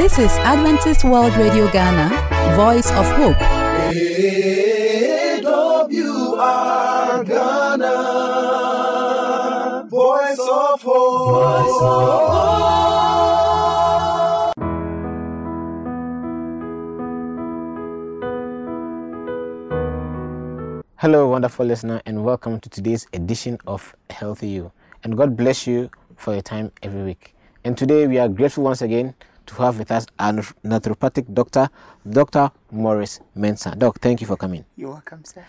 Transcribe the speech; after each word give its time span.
This 0.00 0.16
is 0.18 0.32
Adventist 0.48 1.04
World 1.04 1.34
Radio 1.34 1.70
Ghana, 1.70 2.08
Voice 2.56 2.90
of 2.90 3.04
Hope. 3.20 3.36
AWR 4.96 5.44
Ghana, 7.26 7.94
Voice 9.90 10.40
of 10.40 10.80
Hope. 10.80 12.14
Hello, 20.96 21.28
wonderful 21.28 21.66
listener, 21.66 22.00
and 22.06 22.24
welcome 22.24 22.58
to 22.60 22.70
today's 22.70 23.06
edition 23.12 23.58
of 23.66 23.94
Healthy 24.08 24.48
You. 24.48 24.72
And 25.04 25.14
God 25.18 25.36
bless 25.36 25.66
you 25.66 25.90
for 26.16 26.32
your 26.32 26.40
time 26.40 26.72
every 26.82 27.04
week. 27.04 27.34
And 27.64 27.76
today 27.76 28.06
we 28.06 28.16
are 28.16 28.30
grateful 28.30 28.64
once 28.64 28.80
again 28.80 29.14
to 29.50 29.62
have 29.62 29.78
with 29.78 29.90
us 29.90 30.06
our 30.18 30.32
naturopathic 30.64 31.32
doctor, 31.34 31.68
Dr. 32.08 32.50
Morris 32.70 33.20
Mensah. 33.36 33.76
Doc, 33.78 33.98
thank 34.00 34.20
you 34.20 34.26
for 34.26 34.36
coming. 34.36 34.64
You're 34.76 34.90
welcome, 34.90 35.24
sir. 35.24 35.44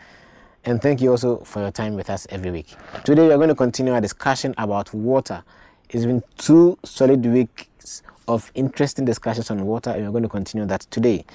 And 0.66 0.82
thank 0.82 1.02
you 1.02 1.12
also 1.12 1.38
for 1.40 1.62
your 1.62 1.72
time 1.72 1.96
with 1.96 2.10
us 2.10 2.28
every 2.30 2.52
week. 2.52 2.76
Today 3.04 3.28
we 3.28 3.34
are 3.34 3.38
going 3.38 3.50
to 3.50 3.56
continue 3.56 3.94
our 3.94 4.02
discussion 4.02 4.54
about 4.58 4.94
water. 4.94 5.44
It's 5.90 6.06
been 6.06 6.24
two 6.38 6.78
solid 6.84 7.26
weeks 7.26 8.04
of 8.28 8.52
interesting 8.56 9.06
discussions 9.06 9.50
on 9.52 9.66
water, 9.66 9.92
and 9.92 10.06
we're 10.06 10.12
going 10.12 10.24
to 10.24 10.30
continue 10.30 10.66
that 10.68 10.82
today. 10.92 11.26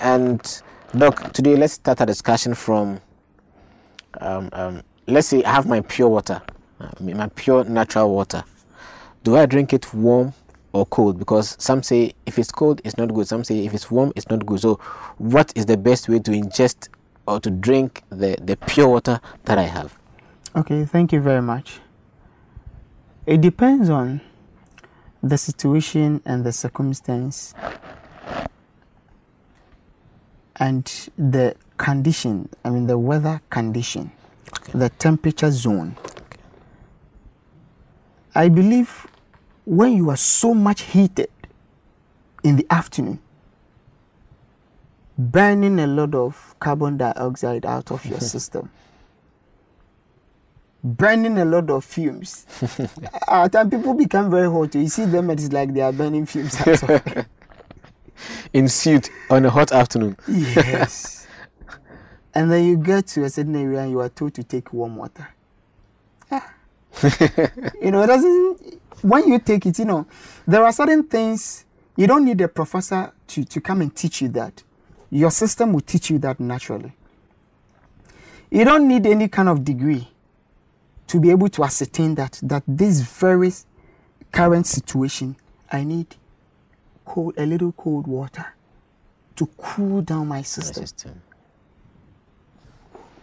And 0.00 0.40
Doc, 0.96 1.32
today 1.32 1.56
let's 1.56 1.74
start 1.74 2.00
our 2.00 2.06
discussion 2.06 2.54
from 2.54 3.00
um, 4.20 4.48
um, 4.52 4.82
let's 5.06 5.28
say 5.28 5.44
I 5.44 5.52
have 5.52 5.66
my 5.66 5.80
pure 5.82 6.08
water, 6.08 6.42
uh, 6.80 6.90
my 7.00 7.28
pure 7.28 7.64
natural 7.64 8.14
water. 8.14 8.42
Do 9.22 9.36
I 9.36 9.46
drink 9.46 9.72
it 9.72 9.92
warm 9.94 10.32
or 10.72 10.86
cold? 10.86 11.18
Because 11.18 11.56
some 11.58 11.82
say 11.82 12.12
if 12.26 12.38
it's 12.38 12.50
cold, 12.52 12.80
it's 12.84 12.96
not 12.96 13.12
good. 13.12 13.26
Some 13.26 13.44
say 13.44 13.64
if 13.64 13.74
it's 13.74 13.90
warm, 13.90 14.12
it's 14.16 14.28
not 14.28 14.44
good. 14.46 14.60
So, 14.60 14.74
what 15.18 15.52
is 15.56 15.66
the 15.66 15.76
best 15.76 16.08
way 16.08 16.18
to 16.20 16.30
ingest 16.30 16.88
or 17.26 17.40
to 17.40 17.50
drink 17.50 18.02
the, 18.10 18.36
the 18.42 18.56
pure 18.56 18.88
water 18.88 19.20
that 19.44 19.58
I 19.58 19.64
have? 19.64 19.96
Okay, 20.56 20.84
thank 20.84 21.12
you 21.12 21.20
very 21.20 21.42
much. 21.42 21.80
It 23.26 23.40
depends 23.40 23.88
on 23.88 24.20
the 25.22 25.38
situation 25.38 26.22
and 26.24 26.44
the 26.44 26.52
circumstance 26.52 27.54
and 30.56 30.84
the 31.16 31.56
condition, 31.78 32.48
I 32.64 32.70
mean, 32.70 32.86
the 32.86 32.98
weather 32.98 33.40
condition, 33.48 34.12
the 34.74 34.90
temperature 34.90 35.50
zone. 35.50 35.96
I 38.34 38.48
believe 38.48 39.06
when 39.64 39.96
you 39.96 40.10
are 40.10 40.16
so 40.16 40.54
much 40.54 40.82
heated 40.82 41.30
in 42.42 42.56
the 42.56 42.66
afternoon, 42.70 43.18
burning 45.18 45.78
a 45.78 45.86
lot 45.86 46.14
of 46.14 46.54
carbon 46.58 46.96
dioxide 46.96 47.66
out 47.66 47.90
of 47.90 48.04
your 48.06 48.20
system, 48.32 48.70
burning 50.82 51.38
a 51.38 51.44
lot 51.44 51.68
of 51.70 51.84
fumes. 51.84 52.46
At 53.28 53.52
times, 53.52 53.70
people 53.70 53.94
become 53.94 54.30
very 54.30 54.50
hot. 54.50 54.74
You 54.74 54.88
see 54.88 55.04
them, 55.04 55.30
it's 55.30 55.52
like 55.52 55.74
they 55.74 55.80
are 55.82 55.92
burning 55.92 56.26
fumes. 56.26 56.56
In 58.52 58.68
suit 58.68 59.08
on 59.30 59.46
a 59.46 59.50
hot 59.50 59.72
afternoon. 59.72 60.14
yes. 60.28 61.26
and 62.34 62.50
then 62.52 62.64
you 62.66 62.76
get 62.76 63.06
to 63.08 63.24
a 63.24 63.30
certain 63.30 63.56
area 63.56 63.80
and 63.80 63.90
you 63.90 64.00
are 64.00 64.10
told 64.10 64.34
to 64.34 64.44
take 64.44 64.74
warm 64.74 64.96
water. 64.96 65.28
You 67.82 67.90
know, 67.90 68.02
it 68.02 68.06
doesn't. 68.06 68.80
When 69.02 69.28
you 69.28 69.38
take 69.38 69.66
it, 69.66 69.78
you 69.78 69.86
know, 69.86 70.06
there 70.46 70.64
are 70.64 70.72
certain 70.72 71.04
things 71.04 71.64
you 71.96 72.06
don't 72.06 72.24
need 72.24 72.40
a 72.40 72.48
professor 72.48 73.12
to, 73.28 73.44
to 73.44 73.60
come 73.60 73.80
and 73.80 73.94
teach 73.94 74.20
you 74.22 74.28
that. 74.28 74.62
Your 75.10 75.30
system 75.30 75.72
will 75.72 75.80
teach 75.80 76.10
you 76.10 76.18
that 76.18 76.38
naturally. 76.40 76.92
You 78.50 78.64
don't 78.64 78.86
need 78.86 79.06
any 79.06 79.28
kind 79.28 79.48
of 79.48 79.64
degree 79.64 80.08
to 81.08 81.20
be 81.20 81.30
able 81.30 81.48
to 81.48 81.64
ascertain 81.64 82.14
that 82.16 82.38
that 82.42 82.62
this 82.68 83.00
very 83.00 83.52
current 84.32 84.66
situation, 84.66 85.36
I 85.70 85.84
need 85.84 86.16
cold, 87.04 87.34
a 87.36 87.46
little 87.46 87.72
cold 87.72 88.06
water 88.06 88.46
to 89.36 89.46
cool 89.56 90.02
down 90.02 90.28
my 90.28 90.42
system. 90.42 90.86
System. 90.86 91.22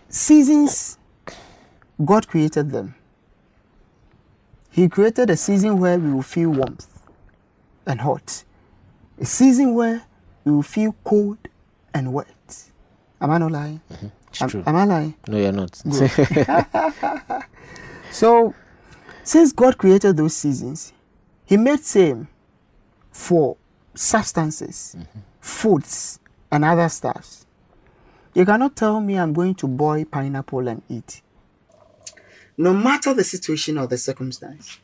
Seasons, 0.09 0.97
God 2.03 2.27
created 2.27 2.71
them. 2.71 2.95
He 4.77 4.87
created 4.87 5.31
a 5.31 5.35
season 5.35 5.79
where 5.79 5.97
we 5.97 6.11
will 6.11 6.21
feel 6.21 6.51
warmth 6.51 6.85
and 7.87 7.99
hot, 7.99 8.43
a 9.19 9.25
season 9.25 9.73
where 9.73 10.03
we 10.45 10.51
will 10.51 10.61
feel 10.61 10.95
cold 11.03 11.39
and 11.95 12.13
wet. 12.13 12.63
Am 13.19 13.31
I 13.31 13.39
not 13.39 13.53
lying? 13.53 13.81
Mm-hmm. 13.91 14.07
It's 14.29 14.41
Am, 14.43 14.49
true. 14.49 14.63
am 14.67 14.75
I 14.75 14.85
lying? 14.85 15.15
no, 15.27 15.37
you're 15.39 15.51
not. 15.51 15.81
So, 18.11 18.53
since 19.23 19.51
God 19.51 19.79
created 19.79 20.15
those 20.15 20.35
seasons, 20.35 20.93
He 21.45 21.57
made 21.57 21.79
same 21.79 22.27
for 23.11 23.57
substances, 23.95 24.95
mm-hmm. 24.95 25.19
foods, 25.39 26.19
and 26.51 26.63
other 26.63 26.87
stuffs. 26.89 27.47
You 28.35 28.45
cannot 28.45 28.75
tell 28.75 29.01
me 29.01 29.17
I'm 29.17 29.33
going 29.33 29.55
to 29.55 29.67
boil 29.67 30.05
pineapple 30.05 30.67
and 30.67 30.83
eat. 30.87 31.23
No 32.57 32.73
matter 32.73 33.13
the 33.13 33.23
situation 33.23 33.77
or 33.77 33.87
the 33.87 33.97
circumstance, 33.97 34.79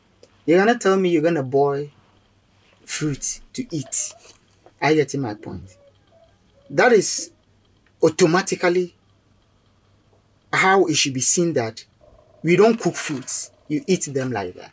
You're 0.46 0.58
gonna 0.58 0.78
tell 0.78 0.96
me 0.96 1.08
you're 1.08 1.32
to 1.32 1.42
boil 1.42 1.88
fruit 2.84 3.40
to 3.54 3.66
eat. 3.74 4.12
Are 4.80 4.90
you 4.90 4.96
getting 4.96 5.22
my 5.22 5.34
point? 5.34 5.76
That 6.68 6.92
is 6.92 7.30
automatically 8.02 8.94
how 10.52 10.84
it 10.86 10.94
should 10.94 11.14
be 11.14 11.20
seen 11.20 11.54
that 11.54 11.84
we 12.42 12.56
don't 12.56 12.78
cook 12.78 12.94
fruits, 12.94 13.50
you 13.68 13.82
eat 13.86 14.02
them 14.12 14.32
like 14.32 14.54
that. 14.54 14.72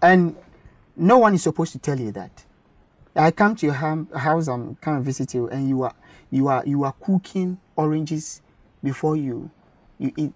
And 0.00 0.34
no 0.96 1.18
one 1.18 1.34
is 1.34 1.42
supposed 1.42 1.72
to 1.72 1.78
tell 1.78 2.00
you 2.00 2.12
that. 2.12 2.44
I 3.14 3.30
come 3.30 3.54
to 3.56 3.66
your 3.66 3.74
house, 3.74 4.48
I'm 4.48 4.76
come 4.76 4.96
and 4.96 5.04
visit 5.04 5.34
you, 5.34 5.48
and 5.48 5.68
you 5.68 5.82
are 5.82 5.94
you 6.30 6.48
are 6.48 6.62
you 6.64 6.84
are 6.84 6.94
cooking 6.94 7.58
oranges 7.76 8.40
before 8.82 9.16
you 9.16 9.50
you 9.98 10.12
eat. 10.16 10.32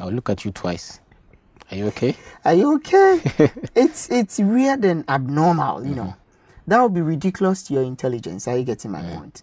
I'll 0.00 0.10
look 0.12 0.30
at 0.30 0.44
you 0.44 0.50
twice. 0.50 1.00
Are 1.70 1.76
you 1.76 1.86
okay? 1.86 2.16
Are 2.44 2.54
you 2.54 2.74
okay? 2.76 3.20
it's 3.74 4.10
it's 4.10 4.38
weird 4.38 4.84
and 4.84 5.04
abnormal, 5.08 5.86
you 5.86 5.94
know. 5.94 6.16
That 6.66 6.80
would 6.82 6.94
be 6.94 7.00
ridiculous 7.00 7.62
to 7.64 7.74
your 7.74 7.82
intelligence. 7.82 8.46
Are 8.46 8.56
you 8.56 8.64
getting 8.64 8.90
my 8.92 9.02
point? 9.16 9.42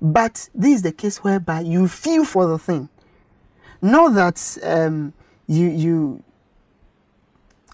But 0.00 0.48
this 0.54 0.76
is 0.76 0.82
the 0.82 0.92
case 0.92 1.22
whereby 1.24 1.60
you 1.60 1.88
feel 1.88 2.24
for 2.24 2.46
the 2.46 2.58
thing. 2.58 2.88
Not 3.80 4.14
that 4.14 4.58
um, 4.62 5.12
you 5.46 5.68
you 5.68 6.22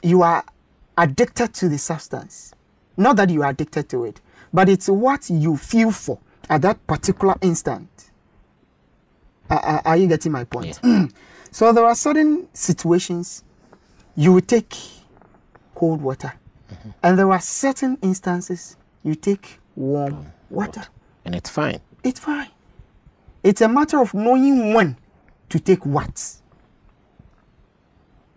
you 0.02 0.22
are 0.22 0.44
addicted 0.98 1.54
to 1.54 1.68
the 1.68 1.78
substance. 1.78 2.52
Not 2.96 3.16
that 3.16 3.30
you 3.30 3.42
are 3.42 3.50
addicted 3.50 3.88
to 3.90 4.04
it, 4.04 4.20
but 4.52 4.68
it's 4.68 4.88
what 4.88 5.30
you 5.30 5.56
feel 5.56 5.90
for 5.90 6.18
at 6.48 6.62
that 6.62 6.86
particular 6.86 7.34
instant. 7.40 7.88
Are- 9.48 9.58
Are, 9.58 9.82
are 9.84 9.96
you 9.96 10.06
getting 10.06 10.32
my 10.32 10.44
point? 10.44 10.78
so 11.50 11.72
there 11.72 11.84
are 11.84 11.94
certain 11.94 12.48
situations 12.52 13.44
you 14.16 14.32
will 14.32 14.40
take 14.40 14.76
cold 15.74 16.02
water, 16.02 16.32
mm-hmm. 16.70 16.90
and 17.02 17.18
there 17.18 17.30
are 17.30 17.40
certain 17.40 17.98
instances 18.02 18.76
you 19.02 19.14
take 19.14 19.58
warm 19.76 20.26
water. 20.48 20.82
And 21.24 21.34
it's 21.34 21.50
fine. 21.50 21.80
It's 22.02 22.20
fine. 22.20 22.48
It's 23.42 23.60
a 23.60 23.68
matter 23.68 24.00
of 24.00 24.12
knowing 24.14 24.74
when 24.74 24.96
to 25.48 25.58
take 25.58 25.84
what. 25.86 26.36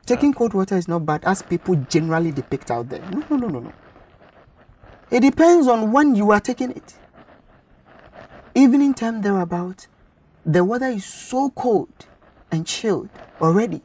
Taking 0.06 0.34
cold 0.34 0.54
water 0.54 0.76
is 0.76 0.88
not 0.88 1.06
bad 1.06 1.24
as 1.24 1.42
people 1.42 1.76
generally 1.90 2.32
depict 2.32 2.72
out 2.72 2.90
there. 2.90 3.02
No, 3.12 3.24
no, 3.30 3.38
no, 3.38 3.48
no, 3.48 3.60
no. 3.60 3.74
It 5.12 5.22
depends 5.22 5.68
on 5.68 5.92
when 5.92 6.16
you 6.16 6.32
are 6.32 6.40
taking 6.40 6.72
it. 6.72 6.96
Evening 8.56 8.94
time 8.94 9.22
thereabout, 9.22 9.88
the 10.46 10.64
weather 10.64 10.88
is 10.88 11.06
so 11.06 11.50
cold 11.52 11.90
and 12.54 12.68
chilled 12.68 13.10
already, 13.42 13.82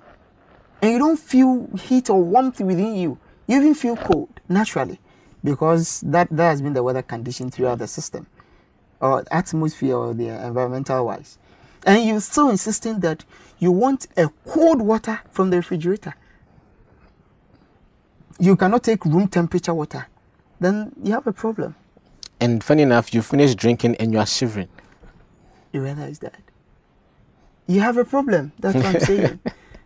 and 0.82 0.92
you 0.92 0.98
don't 0.98 1.18
feel 1.18 1.66
heat 1.76 2.10
or 2.10 2.22
warmth 2.22 2.60
within 2.60 2.94
you. 2.94 3.18
You 3.46 3.56
even 3.56 3.74
feel 3.74 3.96
cold 3.96 4.28
naturally 4.48 5.00
because 5.42 6.02
that, 6.02 6.28
that 6.30 6.50
has 6.50 6.60
been 6.60 6.74
the 6.74 6.82
weather 6.82 7.00
condition 7.02 7.50
throughout 7.50 7.78
the 7.78 7.86
system 7.88 8.26
or 9.00 9.24
atmosphere 9.30 9.96
or 9.96 10.12
the 10.12 10.28
environmental 10.28 11.06
wise. 11.06 11.38
And 11.86 12.06
you're 12.06 12.20
still 12.20 12.50
insisting 12.50 13.00
that 13.00 13.24
you 13.58 13.72
want 13.72 14.06
a 14.18 14.28
cold 14.46 14.82
water 14.82 15.20
from 15.30 15.48
the 15.48 15.56
refrigerator. 15.56 16.14
You 18.38 18.54
cannot 18.54 18.82
take 18.82 19.04
room 19.06 19.28
temperature 19.28 19.72
water. 19.72 20.06
Then 20.60 20.92
you 21.02 21.12
have 21.12 21.26
a 21.26 21.32
problem. 21.32 21.74
And 22.38 22.62
funny 22.62 22.82
enough, 22.82 23.14
you 23.14 23.22
finish 23.22 23.54
drinking 23.54 23.96
and 23.96 24.12
you 24.12 24.18
are 24.18 24.26
shivering. 24.26 24.68
You 25.72 25.82
realize 25.82 26.18
that? 26.18 26.47
You 27.68 27.80
have 27.82 27.98
a 27.98 28.04
problem. 28.04 28.50
That's 28.58 28.74
what 28.74 28.86
I'm 28.86 29.00
saying. 29.12 29.40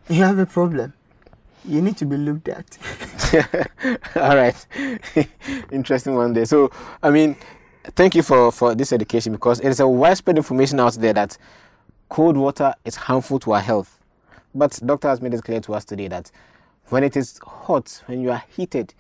you 0.08 0.22
have 0.22 0.38
a 0.38 0.46
problem. 0.46 0.94
You 1.64 1.82
need 1.82 1.96
to 1.98 2.06
be 2.06 2.16
looked 2.16 2.48
at. 2.48 2.78
All 4.16 4.36
right. 4.36 4.66
Interesting 5.70 6.14
one 6.14 6.32
there. 6.32 6.44
So, 6.46 6.70
I 7.02 7.10
mean, 7.10 7.36
thank 7.96 8.14
you 8.14 8.22
for, 8.22 8.50
for 8.52 8.74
this 8.74 8.92
education 8.92 9.32
because 9.32 9.60
it 9.60 9.68
is 9.68 9.80
a 9.80 9.86
widespread 9.86 10.36
information 10.36 10.80
out 10.80 10.94
there 10.94 11.12
that 11.12 11.36
cold 12.08 12.36
water 12.36 12.72
is 12.84 12.94
harmful 12.96 13.38
to 13.40 13.52
our 13.52 13.60
health. 13.60 13.98
But 14.54 14.78
doctor 14.84 15.08
has 15.08 15.20
made 15.20 15.34
it 15.34 15.42
clear 15.42 15.60
to 15.60 15.74
us 15.74 15.84
today 15.84 16.08
that 16.08 16.30
when 16.88 17.02
it 17.02 17.16
is 17.16 17.40
hot, 17.44 18.02
when 18.06 18.20
you 18.20 18.30
are 18.30 18.42
heated, 18.54 18.94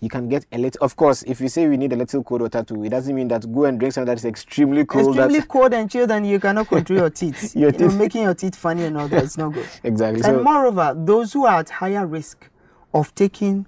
you 0.00 0.08
can 0.08 0.28
get 0.28 0.46
a 0.50 0.58
little. 0.58 0.82
Of 0.82 0.96
course, 0.96 1.22
if 1.24 1.40
you 1.40 1.48
say 1.48 1.68
we 1.68 1.76
need 1.76 1.92
a 1.92 1.96
little 1.96 2.22
cold 2.24 2.40
water 2.40 2.62
too, 2.62 2.82
it 2.84 2.88
doesn't 2.88 3.14
mean 3.14 3.28
that 3.28 3.50
go 3.52 3.64
and 3.66 3.78
drink 3.78 3.92
something 3.94 4.06
that 4.06 4.18
is 4.18 4.24
extremely 4.24 4.84
cold. 4.84 5.16
Extremely 5.16 5.42
cold 5.42 5.74
and 5.74 5.90
chilled, 5.90 6.10
and 6.10 6.26
you 6.26 6.40
cannot 6.40 6.68
control 6.68 7.00
your 7.00 7.10
teeth. 7.10 7.54
Your 7.60 7.70
teeth. 7.70 7.94
making 7.96 8.22
your 8.22 8.34
teeth 8.34 8.56
funny 8.56 8.84
and 8.84 8.96
all 8.96 9.08
that. 9.08 9.24
It's 9.24 9.36
not 9.36 9.52
good. 9.52 9.66
exactly. 9.84 10.22
And 10.24 10.38
So, 10.38 10.42
moreover, 10.42 10.94
those 10.96 11.32
who 11.32 11.44
are 11.44 11.58
at 11.60 11.68
higher 11.70 12.06
risk 12.06 12.48
of 12.94 13.14
taking 13.14 13.66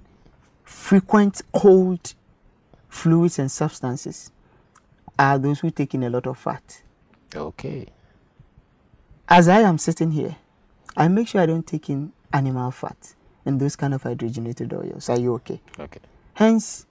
frequent 0.64 1.42
cold 1.52 2.14
fluids 2.88 3.38
and 3.38 3.50
substances 3.50 4.30
are 5.18 5.38
those 5.38 5.60
who 5.60 5.70
take 5.70 5.94
in 5.94 6.02
a 6.02 6.10
lot 6.10 6.26
of 6.26 6.38
fat. 6.38 6.82
okay. 7.34 7.86
As 9.28 9.48
I 9.48 9.60
am 9.60 9.78
sitting 9.78 10.10
here, 10.10 10.36
I 10.96 11.08
make 11.08 11.28
sure 11.28 11.40
I 11.40 11.46
don't 11.46 11.66
take 11.66 11.88
in 11.88 12.12
animal 12.34 12.70
fat 12.70 13.14
and 13.46 13.58
those 13.60 13.76
kind 13.76 13.94
of 13.94 14.02
hydrogenated 14.02 14.72
oils. 14.74 15.08
Are 15.08 15.18
you 15.18 15.34
okay? 15.34 15.60
Okay. 15.78 16.00
Hence, 16.34 16.86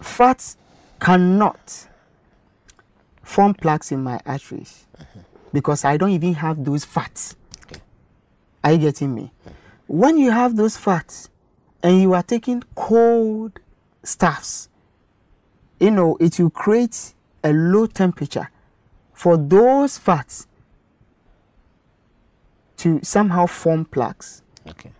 fats 0.00 0.56
cannot 1.00 1.86
form 3.22 3.54
plaques 3.54 3.92
in 3.92 4.02
my 4.02 4.20
arteries 4.26 4.86
because 5.52 5.84
I 5.84 5.96
don't 5.96 6.10
even 6.10 6.34
have 6.34 6.64
those 6.64 6.84
fats. 6.84 7.36
Okay. 7.64 7.80
Are 8.64 8.72
you 8.72 8.78
getting 8.78 9.14
me? 9.14 9.32
When 9.86 10.18
you 10.18 10.30
have 10.30 10.56
those 10.56 10.76
fats 10.76 11.28
and 11.82 12.00
you 12.00 12.12
are 12.12 12.22
taking 12.22 12.62
cold 12.74 13.58
stuffs, 14.02 14.68
you 15.78 15.90
know, 15.90 16.16
it 16.20 16.38
will 16.38 16.50
create 16.50 17.14
a 17.42 17.52
low 17.52 17.86
temperature 17.86 18.50
for 19.12 19.36
those 19.36 19.96
fats 19.96 20.46
to 22.78 23.00
somehow 23.02 23.46
form 23.46 23.84
plaques 23.84 24.42
Okay. 24.66 24.92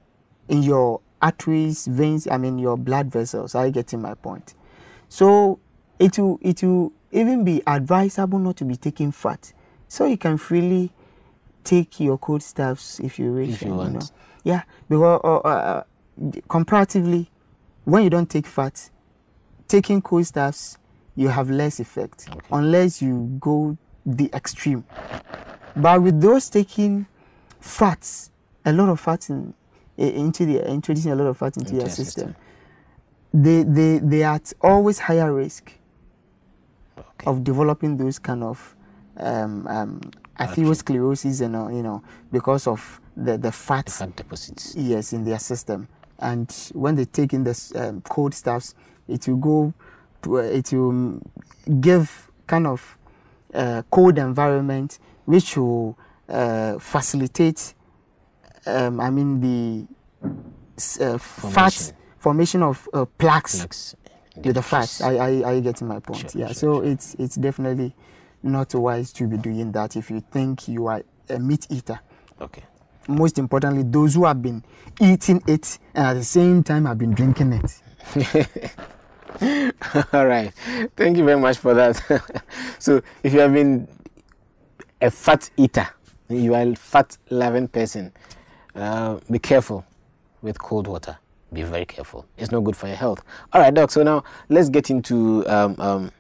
in 0.49 0.63
your 0.63 1.01
arteries, 1.23 1.87
veins, 1.87 2.27
I 2.31 2.39
mean 2.39 2.59
your 2.59 2.77
blood 2.77 3.11
vessels. 3.11 3.55
Are 3.55 3.67
you 3.67 3.73
getting 3.73 4.01
my 4.01 4.15
point? 4.15 4.55
So 5.09 5.61
it 5.99 6.19
will 6.19 6.39
it 6.41 6.63
will 6.63 6.93
even 7.13 7.45
be 7.45 7.63
advisable 7.67 8.39
not 8.39 8.57
to 8.57 8.65
be 8.65 8.77
taking 8.77 9.13
fat. 9.13 9.53
So 9.89 10.07
you 10.07 10.17
can 10.17 10.39
freely 10.39 10.93
take 11.65 12.01
your 12.01 12.19
cold 12.19 12.43
stuffs 12.43 13.01
if 13.01 13.19
you 13.19 13.33
wish. 13.33 13.51
If 13.51 13.63
you 13.63 13.69
and, 13.69 13.77
want. 13.77 13.95
know. 13.95 14.09
Yeah, 14.45 14.63
because 14.89 15.21
uh, 15.23 15.37
uh, 15.37 15.83
comparatively, 16.49 17.31
when 17.85 18.05
you 18.05 18.11
don't 18.11 18.31
take 18.31 18.47
fat, 18.47 18.91
taking 19.69 20.01
cold 20.01 20.27
stuffs, 20.27 20.79
you 21.17 21.29
have 21.29 21.51
less 21.51 21.81
effect 21.81 22.29
Okay. 22.31 22.47
unless 22.53 23.03
you 23.03 23.37
go 23.41 23.77
the 24.07 24.31
extreme. 24.33 24.85
But 25.77 26.03
with 26.03 26.21
those 26.21 26.49
taking 26.49 27.07
fats, 27.61 28.31
a 28.65 28.73
lot 28.73 28.89
of 28.89 29.01
fat 29.01 29.29
in, 29.29 29.55
into 30.09 30.45
the 30.47 30.67
introducing 30.69 31.13
a 31.13 31.15
lot 31.15 31.27
of 31.27 31.37
fat 31.37 31.57
into, 31.57 31.71
Into 31.71 31.83
your 31.83 31.89
system, 31.91 32.05
system. 32.05 32.35
they 33.33 33.63
they 33.63 33.99
they 33.99 34.23
are 34.25 34.35
at 34.37 34.53
always 34.61 34.99
higher 34.99 35.33
risk 35.33 35.73
Okay. 36.99 37.27
of 37.27 37.45
developing 37.45 37.97
those 37.97 38.19
kind 38.19 38.43
of 38.43 38.75
um, 39.17 39.67
um, 39.67 40.01
atherosclerosis 40.39 41.41
and 41.43 41.55
uh, 41.57 41.69
you 41.69 41.83
know 41.83 42.03
because 42.33 42.67
of 42.67 43.01
the 43.17 43.37
the 43.39 43.53
fat 43.53 43.89
Fat 43.91 44.17
deposits. 44.17 44.75
yes 44.77 45.13
in 45.13 45.25
their 45.25 45.39
system 45.39 45.87
and 46.19 46.51
when 46.75 46.95
they 46.95 47.05
take 47.05 47.33
in 47.35 47.45
the 47.45 47.73
um, 47.77 48.01
cold 48.03 48.35
stuffs 48.35 48.75
it 49.09 49.27
will 49.29 49.37
go 49.37 49.75
to, 50.23 50.39
uh, 50.39 50.43
it 50.43 50.73
will 50.73 51.21
give 51.81 52.31
kind 52.47 52.67
of 52.67 52.97
uh, 53.55 53.83
cold 53.91 54.19
environment 54.19 54.99
which 55.27 55.57
will 55.57 55.97
uh, 56.29 56.79
facilitate 56.79 57.75
um, 58.67 59.01
i 59.01 59.11
mean 59.11 59.41
the 59.41 59.87
uh, 61.01 61.19
fat 61.19 61.93
Formation. 62.19 62.63
of 62.63 62.89
uh, 62.93 63.05
plaques 63.19 63.59
Plaques. 63.59 63.97
with 64.37 64.55
the 64.55 64.63
fat. 64.63 65.01
I, 65.03 65.17
I, 65.17 65.43
are 65.43 65.55
you 65.55 65.61
getting 65.63 65.89
my 65.89 66.01
point? 66.01 66.31
Sure, 66.31 66.41
yeah. 66.41 66.47
sure, 66.49 66.55
so 66.55 66.81
it's 66.83 67.15
it's 67.19 67.37
definitely 67.37 67.95
not 68.43 68.75
wise 68.75 69.13
to 69.15 69.27
be 69.27 69.37
doing 69.37 69.73
that 69.73 69.97
if 69.97 70.11
you 70.11 70.21
think 70.21 70.69
you 70.69 70.87
are 70.87 71.03
a 71.29 71.39
meat 71.39 71.67
eater. 71.71 72.01
Okay. 72.41 72.63
Most 73.09 73.39
importantly, 73.39 73.83
those 73.83 74.15
who 74.15 74.25
have 74.25 74.43
been 74.43 74.63
eating 75.01 75.43
it 75.47 75.79
and 75.95 76.07
at 76.07 76.15
the 76.15 76.25
same 76.25 76.63
time 76.63 76.85
have 76.85 76.99
been 76.99 77.13
drinking 77.13 77.55
it. 77.55 77.81
All 80.13 80.27
right. 80.27 80.53
Thank 80.97 81.17
you 81.17 81.25
very 81.25 81.41
much 81.41 81.59
for 81.59 81.75
that. 81.75 82.45
so, 82.79 83.03
if 83.23 83.33
you 83.33 83.41
have 83.41 83.53
been 83.53 83.89
a 85.01 85.11
fat 85.11 85.51
eater, 85.57 85.89
you 86.29 86.55
are 86.55 86.63
a 86.63 86.75
fat 86.77 87.17
loving 87.31 87.69
person, 87.69 88.13
uh, 88.75 89.19
be 89.31 89.39
careful 89.39 89.85
with 90.43 90.59
cold 90.59 90.87
water. 90.87 91.19
Be 91.53 91.63
very 91.63 91.85
careful. 91.85 92.27
It's 92.39 92.53
not 92.53 92.61
good 92.61 92.77
for 92.77 92.87
your 92.87 92.97
health. 92.97 93.23
All 93.53 93.61
right, 93.61 93.75
doc. 93.75 93.91
So 93.91 94.03
now 94.03 94.23
let's 94.49 94.69
get 94.69 94.91
into 94.91 95.47
um, 95.49 95.75
um, 95.79 96.13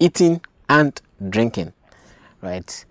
eating 0.00 0.40
and 0.68 1.00
drinking. 1.28 1.72
Right. 2.40 2.84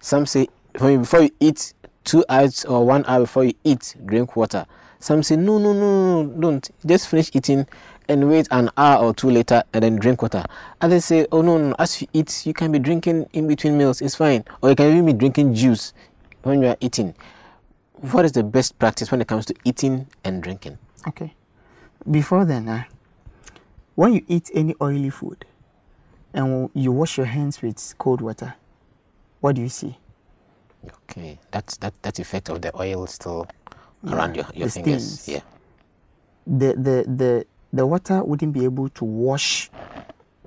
Some 0.00 0.26
say 0.26 0.48
before 0.72 1.22
you 1.22 1.30
eat, 1.40 1.74
two 2.04 2.24
hours 2.28 2.64
or 2.64 2.86
one 2.86 3.04
hour 3.06 3.20
before 3.20 3.44
you 3.44 3.54
eat, 3.64 3.94
drink 4.04 4.36
water. 4.36 4.66
Some 4.98 5.22
say 5.22 5.36
no, 5.36 5.58
no, 5.58 5.72
no, 5.72 6.22
no, 6.22 6.40
don't. 6.40 6.70
Just 6.86 7.08
finish 7.08 7.30
eating 7.34 7.66
and 8.08 8.28
wait 8.28 8.46
an 8.50 8.70
hour 8.76 9.04
or 9.04 9.14
two 9.14 9.30
later 9.30 9.62
and 9.72 9.82
then 9.82 9.96
drink 9.96 10.22
water. 10.22 10.44
Others 10.80 11.04
say, 11.04 11.26
oh 11.32 11.42
no, 11.42 11.58
no, 11.58 11.74
as 11.78 12.00
you 12.00 12.08
eat, 12.12 12.46
you 12.46 12.52
can 12.52 12.70
be 12.70 12.78
drinking 12.78 13.28
in 13.32 13.48
between 13.48 13.76
meals. 13.76 14.00
It's 14.00 14.14
fine, 14.14 14.44
or 14.60 14.70
you 14.70 14.76
can 14.76 14.90
even 14.92 15.06
be 15.06 15.12
drinking 15.12 15.54
juice 15.54 15.92
when 16.42 16.62
you 16.62 16.68
are 16.68 16.76
eating. 16.80 17.14
What 18.10 18.24
is 18.24 18.32
the 18.32 18.42
best 18.42 18.78
practice 18.80 19.12
when 19.12 19.20
it 19.20 19.28
comes 19.28 19.46
to 19.46 19.54
eating 19.64 20.08
and 20.24 20.42
drinking? 20.42 20.76
Okay. 21.06 21.34
Before 22.10 22.44
then, 22.44 22.68
uh, 22.68 22.84
when 23.94 24.12
you 24.14 24.24
eat 24.26 24.50
any 24.54 24.74
oily 24.80 25.10
food 25.10 25.44
and 26.34 26.68
you 26.74 26.90
wash 26.90 27.16
your 27.16 27.26
hands 27.26 27.62
with 27.62 27.94
cold 27.98 28.20
water, 28.20 28.54
what 29.40 29.54
do 29.54 29.62
you 29.62 29.68
see? 29.68 29.96
Okay, 31.08 31.38
that's 31.52 31.76
that 31.76 31.94
that 32.02 32.18
effect 32.18 32.48
of 32.48 32.60
the 32.60 32.76
oil 32.80 33.06
still 33.06 33.46
around 34.08 34.34
your, 34.34 34.46
your 34.52 34.68
fingers. 34.68 35.20
stains. 35.20 35.28
Yeah. 35.28 35.40
The 36.44 36.74
the 36.74 37.04
the 37.08 37.46
the 37.72 37.86
water 37.86 38.24
wouldn't 38.24 38.52
be 38.52 38.64
able 38.64 38.88
to 38.88 39.04
wash 39.04 39.70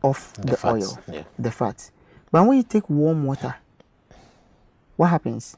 off 0.04 0.34
The 0.34 0.52
the, 0.52 0.58
fats, 0.58 0.98
oil, 0.98 1.00
yeah. 1.16 1.24
the 1.40 1.52
fat. 1.52 1.90
But 2.32 2.46
when 2.46 2.58
you 2.58 2.64
take 2.64 2.90
warm 2.90 3.24
water, 3.24 3.56
what 4.98 5.08
happens? 5.08 5.56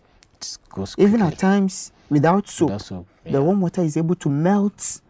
Even 0.97 1.21
at 1.21 1.37
times 1.37 1.91
without 2.09 2.47
soap, 2.47 2.69
Without 2.69 2.81
soap, 2.81 3.07
the 3.25 3.41
warm 3.41 3.61
water 3.61 3.81
is 3.81 3.97
able 3.97 4.15
to 4.15 4.29
melt. 4.29 5.01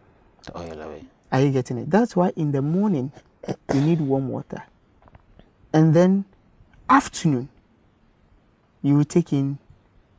the 0.44 0.58
oil 0.58 0.80
away. 0.80 1.04
Are 1.30 1.40
you 1.42 1.50
getting 1.50 1.78
it? 1.78 1.90
That's 1.90 2.16
why 2.16 2.32
in 2.36 2.52
the 2.52 2.62
morning 2.62 3.12
you 3.74 3.80
need 3.80 4.00
warm 4.00 4.28
water, 4.28 4.64
and 5.72 5.94
then 5.94 6.24
afternoon 6.88 7.48
you 8.82 8.96
will 8.96 9.04
take 9.04 9.32
in 9.32 9.58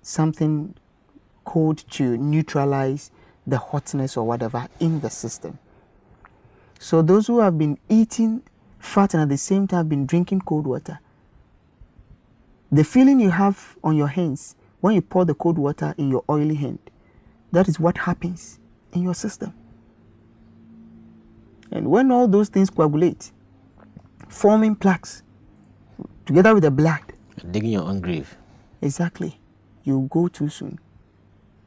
something 0.02 0.76
cold 1.46 1.84
to 1.92 2.18
neutralize 2.18 3.10
the 3.48 3.58
hotness 3.58 4.16
or 4.18 4.28
whatever 4.28 4.68
in 4.80 5.00
the 5.00 5.10
system. 5.10 5.58
So 6.80 7.02
those 7.02 7.28
who 7.28 7.40
have 7.40 7.58
been 7.58 7.78
eating 7.90 8.44
fat 8.78 9.14
and 9.14 9.24
at 9.24 9.30
the 9.30 9.38
same 9.38 9.68
time 9.68 9.88
been 9.88 10.06
drinking 10.06 10.42
cold 10.42 10.68
water, 10.68 11.00
the 12.72 12.84
feeling 12.84 13.20
you 13.20 13.32
have 13.32 13.78
on 13.84 13.96
your 13.98 14.08
hands 14.08 14.56
when 14.82 14.96
you 14.96 15.02
pour 15.02 15.26
the 15.26 15.34
cold 15.34 15.58
water 15.58 15.94
in 15.98 16.10
your 16.10 16.24
oily 16.30 16.56
hand, 16.56 16.80
that 17.52 17.68
is 17.68 17.80
what 17.80 17.98
happens 18.00 18.60
in 18.94 19.02
your 19.04 19.14
system. 19.14 19.54
And 21.72 21.90
when 21.92 22.12
all 22.12 22.28
those 22.28 22.50
things 22.50 22.70
coagulate, 22.70 23.32
forming 24.28 24.76
plaques 24.76 25.22
together 26.26 26.54
with 26.54 26.64
the 26.64 26.72
blood, 26.72 27.02
Digging 27.52 27.72
your 27.72 27.84
own 27.84 28.02
grave. 28.02 28.36
exactly, 28.82 29.40
you 29.84 30.08
go 30.12 30.28
too 30.28 30.50
soon. 30.50 30.80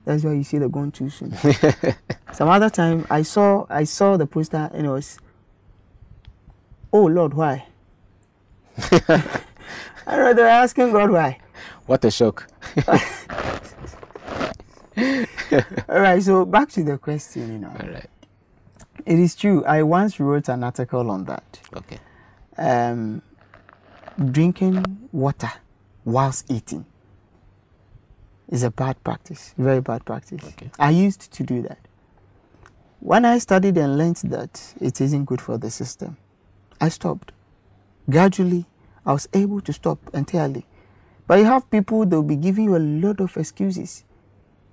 That's 0.05 0.25
why 0.25 0.33
you 0.33 0.43
see 0.45 0.59
the 0.59 0.69
going 0.69 0.91
too 0.91 1.09
soon. 1.11 1.33
Some 2.33 2.49
other 2.49 2.69
time 2.69 3.07
I 3.09 3.23
saw 3.23 3.67
I 3.71 3.85
saw 3.85 4.17
the 4.17 4.27
poster 4.27 4.69
and 4.75 4.87
it 4.87 4.91
was 4.91 5.19
Oh 6.93 7.05
Lord, 7.05 7.35
why? 7.35 7.67
I 10.07 10.17
don't 10.17 10.25
know, 10.25 10.35
they 10.35 10.43
were 10.43 10.49
asking 10.49 10.93
God 10.93 11.11
why. 11.11 11.39
What 11.87 12.05
a 12.05 12.11
shock. 12.11 12.49
Alright, 15.89 16.23
so 16.23 16.45
back 16.45 16.69
to 16.71 16.85
the 16.85 16.99
question, 16.99 17.53
you 17.53 17.59
know. 17.59 17.69
All 17.81 17.89
right. 17.89 18.09
It 19.05 19.19
is 19.19 19.35
true. 19.35 19.65
I 19.65 19.83
once 19.83 20.21
wrote 20.21 20.49
an 20.49 20.63
article 20.65 21.11
on 21.11 21.25
that. 21.25 21.61
Okay. 21.77 21.99
um, 22.59 23.23
drinking 24.31 25.09
water 25.13 25.51
whilst 26.05 26.51
eating 26.51 26.85
is 28.49 28.63
a 28.63 28.71
bad 28.71 29.03
practice, 29.03 29.55
very 29.57 29.81
bad 29.81 30.05
practice. 30.05 30.45
Okay. 30.45 30.71
I 30.79 30.91
used 30.91 31.33
to 31.33 31.43
do 31.43 31.63
that. 31.63 31.79
When 33.01 33.25
I 33.25 33.39
studied 33.39 33.77
and 33.79 33.99
learned 33.99 34.17
that 34.25 34.75
it 34.81 35.01
isn't 35.01 35.25
good 35.25 35.41
for 35.41 35.59
the 35.59 35.71
system, 35.71 36.17
I 36.81 36.89
stopped. 36.89 37.33
Gradually, 38.09 38.67
I 39.07 39.13
was 39.13 39.29
able 39.33 39.61
to 39.63 39.73
stop 39.73 39.99
entirely. 40.15 40.67
But 41.33 41.39
you 41.39 41.47
have 41.47 41.71
people 41.71 42.05
that 42.05 42.15
will 42.15 42.23
be 42.23 42.37
giving 42.37 42.67
you 42.67 42.77
a 42.77 42.79
lot 42.79 43.19
of 43.19 43.35
excuses. 43.39 44.05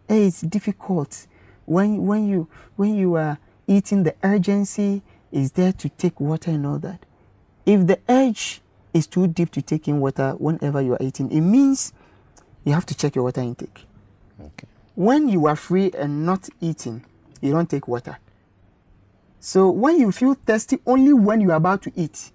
Hey, 0.10 0.28
it's 0.28 0.42
difficult 0.42 1.26
when 1.64 2.06
when 2.06 2.28
you 2.28 2.50
when 2.76 2.96
you 2.96 3.16
are 3.16 3.40
eating. 3.66 4.04
The 4.04 4.14
urgency 4.22 5.02
is 5.32 5.54
there 5.54 5.72
to 5.72 5.88
take 5.88 6.20
water 6.20 6.52
and 6.52 6.68
all 6.68 6.78
that. 6.80 7.06
If 7.66 7.88
the 7.88 7.98
urge 8.10 8.60
is 8.94 9.08
too 9.08 9.28
deep 9.28 9.52
to 9.52 9.62
take 9.62 9.88
in 9.88 10.02
water 10.02 10.32
whenever 10.32 10.82
you 10.82 10.96
are 10.96 10.98
eating, 11.00 11.32
it 11.32 11.40
means 11.40 11.94
you 12.66 12.74
have 12.74 12.86
to 12.88 12.94
check 12.94 13.16
your 13.16 13.24
water 13.24 13.40
intake. 13.40 13.86
Okay. 14.42 14.68
When 14.96 15.30
you 15.30 15.46
are 15.48 15.56
free 15.56 15.92
and 15.98 16.26
not 16.26 16.50
eating, 16.60 17.06
you 17.40 17.54
don't 17.54 17.70
take 17.70 17.88
water. 17.88 18.18
So 19.40 19.70
when 19.70 19.98
you 19.98 20.12
feel 20.12 20.34
thirsty 20.34 20.80
only 20.86 21.14
when 21.14 21.40
you 21.40 21.52
are 21.52 21.56
about 21.56 21.84
to 21.84 21.94
eat, 21.96 22.34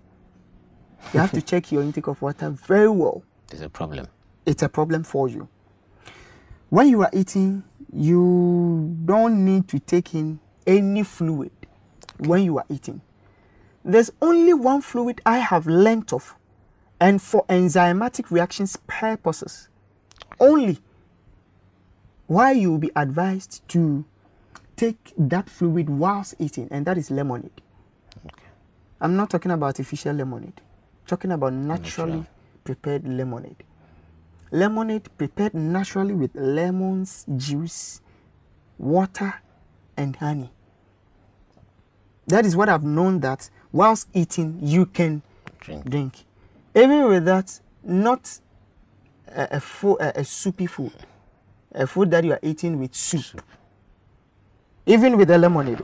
you 1.13 1.21
have 1.21 1.33
to 1.33 1.43
check 1.51 1.71
your 1.71 1.83
intake 1.83 2.07
of 2.07 2.23
water 2.23 2.49
very 2.49 2.89
well. 2.89 3.23
There's 3.49 3.61
a 3.61 3.69
problem. 3.69 4.09
It's 4.47 4.63
a 4.63 4.69
problem 4.69 5.05
for 5.05 5.29
you. 5.29 5.49
When 6.71 6.89
you 6.89 7.03
are 7.03 7.11
eating, 7.13 7.65
you 7.93 8.97
don't 9.05 9.45
need 9.45 9.69
to 9.69 9.79
take 9.79 10.15
in 10.15 10.41
any 10.67 11.03
fluid 11.05 11.53
when 12.19 12.43
you 12.43 12.59
are 12.59 12.65
eating. 12.69 13.01
There's 13.85 14.11
only 14.21 14.55
one 14.55 14.81
fluid 14.81 15.21
I 15.25 15.39
have 15.39 15.67
learnt 15.67 16.13
of, 16.13 16.35
and 17.01 17.21
for 17.21 17.45
enzymatic 17.47 18.31
reactions 18.31 18.77
purposes 18.87 19.69
only. 20.41 20.79
Why 22.27 22.53
you 22.53 22.71
will 22.73 22.79
be 22.79 22.91
advised 22.97 23.67
to 23.69 24.05
take 24.77 25.13
that 25.19 25.49
fluid 25.49 25.91
whilst 25.91 26.35
eating, 26.39 26.69
and 26.71 26.87
that 26.87 26.97
is 26.99 27.11
lemonade. 27.11 27.61
I'm 29.01 29.17
not 29.17 29.29
talking 29.31 29.51
about 29.51 29.67
artificial 29.67 30.15
lemonade, 30.15 30.61
talking 31.07 31.33
about 31.33 31.53
naturally 31.53 32.11
Natural. 32.13 32.27
prepared 32.65 33.07
lemonade. 33.07 33.63
Lemonade 34.55 35.09
prepared 35.19 35.53
naturally 35.53 36.15
with 36.15 36.31
lemons, 36.37 37.27
juice, 37.37 38.01
water, 38.79 39.35
and 39.97 40.15
honey. 40.15 40.49
That 42.29 42.47
is 42.47 42.55
what 42.55 42.69
I've 42.69 42.85
known 42.85 43.19
that 43.19 43.51
whilst 43.73 44.09
eating 44.15 44.61
you 44.63 44.87
can 44.87 45.23
Drink. 45.59 45.91
drink. 45.91 46.15
Even 46.73 47.09
with 47.09 47.25
that, 47.25 47.59
not 47.83 48.39
a, 49.27 49.61
a, 49.61 49.87
a, 49.87 50.13
a 50.21 50.25
soupy 50.25 50.67
food, 50.67 50.93
a 51.73 51.89
food 51.89 52.13
that 52.13 52.23
you 52.23 52.35
are 52.35 52.41
eating 52.41 52.79
with 52.79 52.95
soup. 52.95 53.43
Even 54.87 55.17
with 55.17 55.29
the 55.29 55.37
lemonade, 55.39 55.83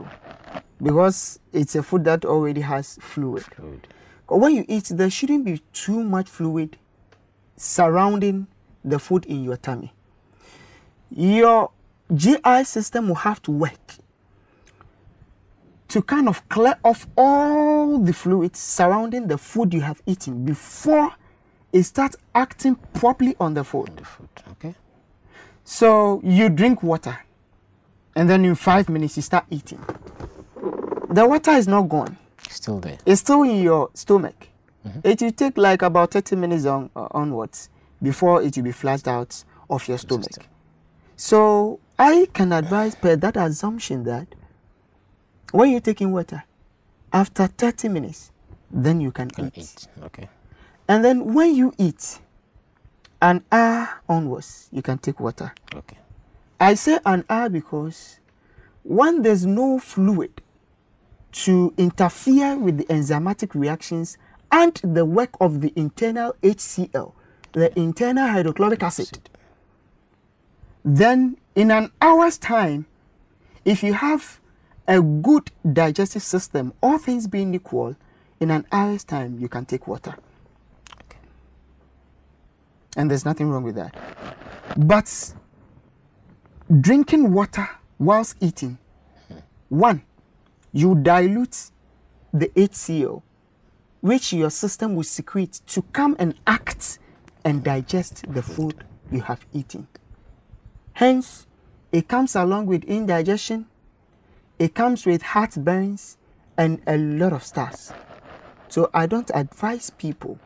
because 0.81 1.39
it's 1.51 1.75
a 1.75 1.83
food 1.83 2.05
that 2.05 2.23
already 2.23 2.61
has 2.61 2.97
fluid. 3.01 3.43
Fluid. 3.43 3.89
When 4.29 4.55
you 4.55 4.63
eat, 4.69 4.85
there 4.93 5.09
shouldn't 5.09 5.43
be 5.43 5.61
too 5.73 6.05
much 6.05 6.29
fluid 6.29 6.77
surrounding 7.57 8.47
the 8.83 8.99
food 8.99 9.25
in 9.25 9.43
your 9.43 9.57
tummy. 9.57 9.93
Your 11.09 11.71
GI 12.13 12.63
system 12.63 13.07
will 13.07 13.15
have 13.15 13.41
to 13.43 13.51
work 13.51 13.79
to 15.89 16.01
kind 16.01 16.29
of 16.29 16.47
clear 16.49 16.75
off 16.83 17.05
all 17.17 17.97
the 17.97 18.13
fluids 18.13 18.59
surrounding 18.59 19.27
the 19.27 19.37
food 19.37 19.73
you 19.73 19.81
have 19.81 20.01
eaten 20.05 20.45
before 20.45 21.11
it 21.73 21.83
starts 21.83 22.15
acting 22.33 22.75
properly 22.93 23.35
on 23.39 23.53
the 23.53 23.63
food. 23.63 23.91
The 23.97 24.05
food. 24.05 24.29
Okay. 24.51 24.75
So 25.63 26.21
you 26.23 26.49
drink 26.49 26.81
water, 26.83 27.17
and 28.15 28.29
then 28.29 28.43
in 28.45 28.55
five 28.55 28.89
minutes 28.89 29.15
you 29.17 29.21
start 29.21 29.45
eating. 29.49 29.79
The 31.09 31.25
water 31.27 31.51
is 31.51 31.67
not 31.67 31.83
gone 31.83 32.17
Still 32.49 32.79
there. 32.79 32.97
it's 33.05 33.21
still 33.21 33.43
in 33.43 33.61
your 33.61 33.89
stomach. 33.93 34.47
It 35.03 35.21
will 35.21 35.31
take 35.31 35.57
like 35.57 35.81
about 35.83 36.11
30 36.11 36.35
minutes 36.37 36.65
on, 36.65 36.89
uh, 36.95 37.07
onwards 37.11 37.69
before 38.01 38.41
it 38.41 38.55
will 38.55 38.63
be 38.63 38.71
flushed 38.71 39.07
out 39.07 39.43
of 39.69 39.87
your 39.87 39.97
stomach. 39.97 40.31
So 41.15 41.79
I 41.99 42.27
can 42.33 42.51
advise 42.51 42.95
per 42.95 43.15
that 43.15 43.37
assumption 43.37 44.03
that 44.05 44.27
when 45.51 45.69
you're 45.71 45.81
taking 45.81 46.11
water, 46.11 46.43
after 47.13 47.47
30 47.47 47.89
minutes, 47.89 48.31
then 48.71 49.01
you 49.01 49.11
can 49.11 49.29
Can 49.29 49.47
eat. 49.47 49.57
eat. 49.57 49.87
Okay. 50.03 50.29
And 50.87 51.03
then 51.05 51.33
when 51.33 51.53
you 51.55 51.73
eat, 51.77 52.19
an 53.21 53.43
hour 53.51 53.87
onwards, 54.09 54.67
you 54.71 54.81
can 54.81 54.97
take 54.97 55.19
water. 55.19 55.53
Okay. 55.75 55.97
I 56.59 56.73
say 56.73 56.99
an 57.05 57.23
hour 57.29 57.49
because 57.49 58.19
when 58.83 59.21
there's 59.21 59.45
no 59.45 59.77
fluid 59.79 60.41
to 61.33 61.73
interfere 61.77 62.57
with 62.57 62.77
the 62.77 62.85
enzymatic 62.85 63.53
reactions 63.53 64.17
and 64.51 64.73
the 64.83 65.05
work 65.05 65.29
of 65.39 65.61
the 65.61 65.71
internal 65.75 66.35
HCl, 66.41 67.13
the 67.53 67.77
internal 67.77 68.27
hydrochloric 68.27 68.83
acid, 68.83 69.29
then 70.83 71.37
in 71.55 71.71
an 71.71 71.91
hour's 72.01 72.37
time, 72.37 72.85
if 73.65 73.83
you 73.83 73.93
have 73.93 74.39
a 74.87 75.01
good 75.01 75.51
digestive 75.71 76.23
system, 76.23 76.73
all 76.81 76.97
things 76.97 77.27
being 77.27 77.53
equal, 77.53 77.95
in 78.39 78.49
an 78.49 78.65
hour's 78.71 79.03
time, 79.03 79.37
you 79.39 79.47
can 79.47 79.65
take 79.65 79.87
water. 79.87 80.15
And 82.97 83.09
there's 83.09 83.23
nothing 83.23 83.49
wrong 83.49 83.63
with 83.63 83.75
that. 83.75 83.95
But 84.75 85.33
drinking 86.79 87.31
water 87.31 87.69
whilst 87.99 88.35
eating, 88.41 88.77
hmm. 89.27 89.37
one, 89.69 90.01
you 90.73 90.95
dilute 90.95 91.71
the 92.33 92.47
HCl, 92.47 93.21
which 94.01 94.33
your 94.33 94.49
system 94.49 94.95
will 94.95 95.03
secrete 95.03 95.61
to 95.67 95.81
come 95.93 96.15
and 96.17 96.33
act 96.47 96.99
and 97.43 97.63
digest 97.63 98.25
the 98.31 98.41
food 98.41 98.83
you 99.11 99.21
have 99.21 99.45
eaten. 99.53 99.87
Hence, 100.93 101.47
it 101.91 102.07
comes 102.07 102.35
along 102.35 102.67
with 102.67 102.83
indigestion, 102.85 103.67
it 104.59 104.73
comes 104.75 105.05
with 105.05 105.23
heartburns, 105.23 106.17
and 106.57 106.81
a 106.85 106.97
lot 106.97 107.33
of 107.33 107.43
stuff. 107.43 107.91
So 108.67 108.89
I 108.93 109.05
don't 109.05 109.31
advise 109.33 109.89
people 109.89 110.39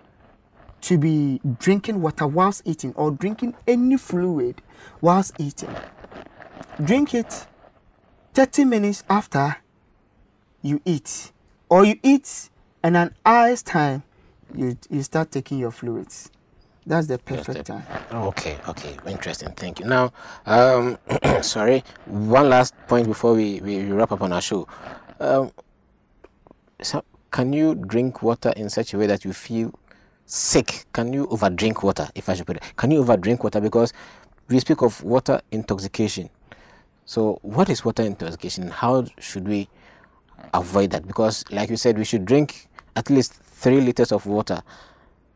to 0.81 0.97
be 0.97 1.41
drinking 1.59 2.01
water 2.01 2.27
whilst 2.27 2.61
eating 2.65 2.93
or 2.95 3.11
drinking 3.11 3.55
any 3.67 3.97
fluid 3.97 4.61
whilst 5.01 5.33
eating. 5.39 5.75
Drink 6.83 7.13
it 7.13 7.47
30 8.33 8.65
minutes 8.65 9.03
after 9.09 9.57
you 10.61 10.81
eat, 10.85 11.31
or 11.69 11.85
you 11.85 11.99
eat 12.03 12.49
and 12.81 12.97
an 12.97 13.15
hour's 13.25 13.61
time 13.61 14.03
you, 14.53 14.77
you 14.89 15.03
start 15.03 15.31
taking 15.31 15.57
your 15.57 15.71
fluids. 15.71 16.29
That's 16.87 17.07
the 17.07 17.17
perfect 17.17 17.65
time. 17.65 17.83
Okay, 18.11 18.57
okay, 18.69 18.95
interesting. 19.07 19.49
Thank 19.53 19.79
you. 19.79 19.85
Now, 19.85 20.13
um, 20.45 20.99
sorry, 21.41 21.83
one 22.05 22.49
last 22.49 22.75
point 22.87 23.07
before 23.07 23.33
we, 23.33 23.59
we, 23.61 23.91
wrap 23.91 24.11
up 24.11 24.21
on 24.21 24.31
our 24.31 24.41
show. 24.41 24.67
Um, 25.19 25.51
so 26.81 27.03
can 27.31 27.53
you 27.53 27.73
drink 27.73 28.21
water 28.21 28.53
in 28.55 28.69
such 28.69 28.93
a 28.93 28.99
way 28.99 29.07
that 29.07 29.25
you 29.25 29.33
feel 29.33 29.73
sick? 30.27 30.85
Can 30.93 31.11
you 31.11 31.25
overdrink 31.27 31.81
water, 31.81 32.07
if 32.13 32.29
I 32.29 32.35
should 32.35 32.45
put 32.45 32.57
it? 32.57 32.63
Can 32.75 32.91
you 32.91 33.03
overdrink 33.03 33.43
water? 33.43 33.59
Because 33.59 33.91
we 34.47 34.59
speak 34.59 34.83
of 34.83 35.01
water 35.03 35.41
intoxication. 35.51 36.29
So, 37.05 37.39
what 37.41 37.69
is 37.69 37.83
water 37.83 38.03
intoxication? 38.03 38.69
How 38.69 39.05
should 39.19 39.47
we 39.47 39.69
avoid 40.53 40.91
that? 40.91 41.07
Because, 41.07 41.43
like 41.49 41.71
you 41.71 41.77
said, 41.77 41.97
we 41.97 42.05
should 42.05 42.25
drink 42.25 42.67
at 42.95 43.09
least 43.09 43.33
three 43.33 43.81
liters 43.81 44.11
of 44.11 44.27
water 44.27 44.61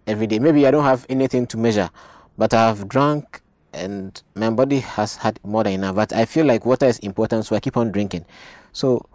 every 0.09 0.27
day. 0.27 0.39
Maybe 0.39 0.67
I 0.67 0.71
don't 0.71 0.83
have 0.83 1.05
anything 1.07 1.47
to 1.47 1.57
measure, 1.57 1.89
but 2.37 2.53
I've 2.53 2.89
drunk 2.89 3.41
and 3.71 4.21
my 4.35 4.49
body 4.49 4.79
has 4.79 5.15
had 5.17 5.39
more 5.43 5.63
than 5.63 5.73
enough. 5.73 5.95
But 5.95 6.11
I 6.13 6.25
feel 6.25 6.45
like 6.45 6.65
water 6.65 6.87
is 6.87 6.99
important, 6.99 7.45
so 7.45 7.55
I 7.55 7.59
keep 7.59 7.77
on 7.77 7.91
drinking. 7.91 8.25
So 8.73 9.05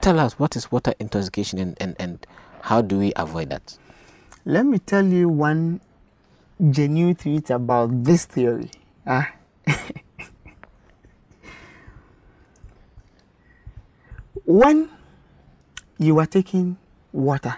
tell 0.00 0.18
us 0.18 0.38
what 0.38 0.56
is 0.56 0.70
water 0.72 0.92
intoxication 0.98 1.58
and, 1.58 1.76
and, 1.80 1.96
and 1.98 2.26
how 2.62 2.82
do 2.82 2.98
we 2.98 3.12
avoid 3.16 3.50
that? 3.50 3.78
Let 4.44 4.66
me 4.66 4.78
tell 4.78 5.06
you 5.06 5.28
one 5.28 5.80
genuine 6.70 7.14
truth 7.14 7.50
about 7.50 8.04
this 8.04 8.24
theory. 8.24 8.70
Ah. 9.06 9.32
when 14.44 14.88
you 15.98 16.18
are 16.18 16.26
taking 16.26 16.76
water 17.12 17.56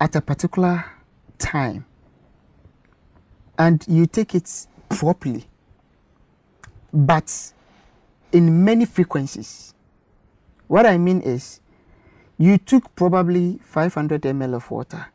at 0.00 0.14
a 0.14 0.20
particular 0.20 0.84
time 1.38 1.84
and 3.58 3.84
you 3.88 4.06
take 4.06 4.34
it 4.34 4.66
properly, 4.88 5.44
but 6.92 7.52
in 8.32 8.64
many 8.64 8.84
frequencies, 8.84 9.74
what 10.68 10.84
I 10.84 10.98
mean 10.98 11.20
is 11.22 11.60
you 12.38 12.58
took 12.58 12.94
probably 12.94 13.58
500 13.64 14.22
ml 14.22 14.54
of 14.54 14.70
water 14.70 15.06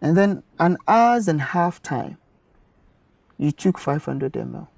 and 0.00 0.16
then 0.16 0.42
an 0.58 0.78
hours 0.88 1.28
and 1.28 1.40
half 1.40 1.82
time 1.82 2.16
you 3.36 3.50
took 3.50 3.78
500 3.78 4.32
ml 4.32 4.68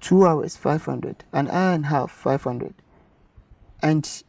two 0.00 0.26
hours 0.26 0.56
500 0.56 1.24
an 1.32 1.48
hour 1.48 1.74
and 1.74 1.84
a 1.84 1.88
half 1.88 2.10
500 2.10 2.74
and 3.82 4.22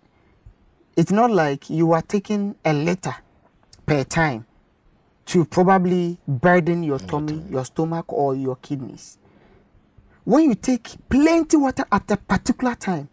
it's 0.98 1.12
not 1.12 1.32
like 1.32 1.70
you 1.70 1.94
are 1.94 2.02
taking 2.02 2.56
a 2.66 2.74
liter 2.74 3.16
per 3.86 4.04
time 4.04 4.46
to 5.26 5.46
probably 5.46 6.18
burden 6.28 6.84
your 6.84 7.00
tummy 7.00 7.44
your 7.50 7.66
stomach 7.66 8.06
or 8.12 8.36
your 8.36 8.56
kidneys 8.58 9.18
when 10.26 10.46
you 10.50 10.56
take 10.56 10.96
plenty 11.10 11.58
water 11.58 11.86
at 11.92 12.10
a 12.12 12.18
particular 12.18 12.76
time 12.76 13.10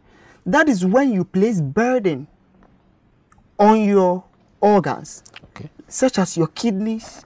that 0.46 0.68
is 0.68 0.84
when 0.84 1.12
you 1.12 1.24
place 1.24 1.60
burden 1.60 2.26
on 3.58 3.82
your 3.84 4.24
organs 4.60 5.22
Okay. 5.44 5.70
such 5.88 6.18
as 6.18 6.36
your 6.36 6.46
kidneys, 6.48 7.24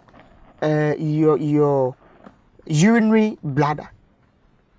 uh, 0.62 0.94
your 0.98 1.36
your 1.38 1.94
urinary 2.66 3.38
bladder. 3.42 3.90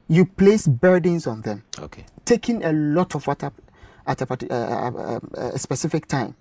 You 0.08 0.26
place 0.26 0.68
burdens 0.68 1.26
on 1.28 1.42
them, 1.42 1.64
Okay. 1.80 2.06
taking 2.26 2.64
a 2.64 2.72
lot 2.74 3.16
of 3.16 3.26
water 3.26 3.52
at 4.06 4.22
a, 4.22 4.28
uh, 4.32 4.56
uh, 4.56 5.20
uh, 5.38 5.52
a 5.54 5.58
specific 5.60 6.08
time, 6.08 6.36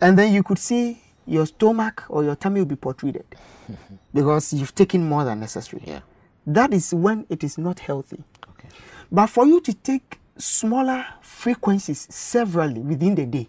and 0.00 0.18
then 0.18 0.32
you 0.32 0.42
could 0.42 0.58
see 0.58 1.02
your 1.26 1.46
stomach 1.46 2.04
or 2.08 2.24
your 2.24 2.34
tummy 2.36 2.60
will 2.60 2.66
be 2.66 2.76
protruded 2.76 3.24
because 4.14 4.52
you've 4.52 4.74
taken 4.74 5.08
more 5.08 5.24
than 5.24 5.40
necessary. 5.40 5.82
Yeah. 5.86 6.00
That 6.46 6.74
is 6.74 6.92
when 6.92 7.26
it 7.28 7.44
is 7.44 7.58
not 7.58 7.78
healthy. 7.78 8.22
Okay. 8.50 8.68
But 9.10 9.28
for 9.28 9.46
you 9.46 9.60
to 9.60 9.72
take 9.72 10.18
smaller 10.36 11.04
frequencies 11.20 12.06
severally 12.10 12.80
within 12.80 13.14
the 13.14 13.26
day, 13.26 13.48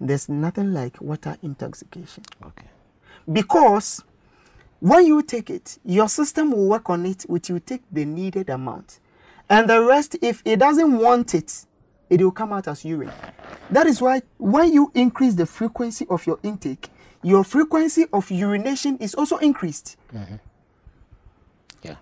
there's 0.00 0.28
nothing 0.28 0.72
like 0.72 1.00
water 1.00 1.36
intoxication. 1.42 2.24
Okay. 2.44 2.68
Because 3.30 4.02
when 4.80 5.06
you 5.06 5.22
take 5.22 5.50
it, 5.50 5.78
your 5.84 6.08
system 6.08 6.52
will 6.52 6.68
work 6.68 6.88
on 6.90 7.06
it 7.06 7.22
which 7.22 7.48
you 7.48 7.58
take 7.60 7.82
the 7.90 8.04
needed 8.04 8.50
amount. 8.50 9.00
And 9.48 9.68
the 9.70 9.82
rest, 9.82 10.16
if 10.22 10.42
it 10.44 10.58
doesn't 10.58 10.98
want 10.98 11.34
it, 11.34 11.66
it 12.10 12.20
will 12.20 12.30
come 12.30 12.52
out 12.52 12.68
as 12.68 12.84
urine. 12.84 13.12
That 13.70 13.86
is 13.86 14.00
why 14.00 14.22
when 14.38 14.72
you 14.72 14.90
increase 14.94 15.34
the 15.34 15.46
frequency 15.46 16.06
of 16.08 16.26
your 16.26 16.38
intake, 16.42 16.88
your 17.22 17.42
frequency 17.44 18.06
of 18.12 18.30
urination 18.30 18.96
is 18.98 19.14
also 19.14 19.36
increased. 19.38 19.96
Mm-hmm. 20.14 20.36
Yeah. 21.82 21.96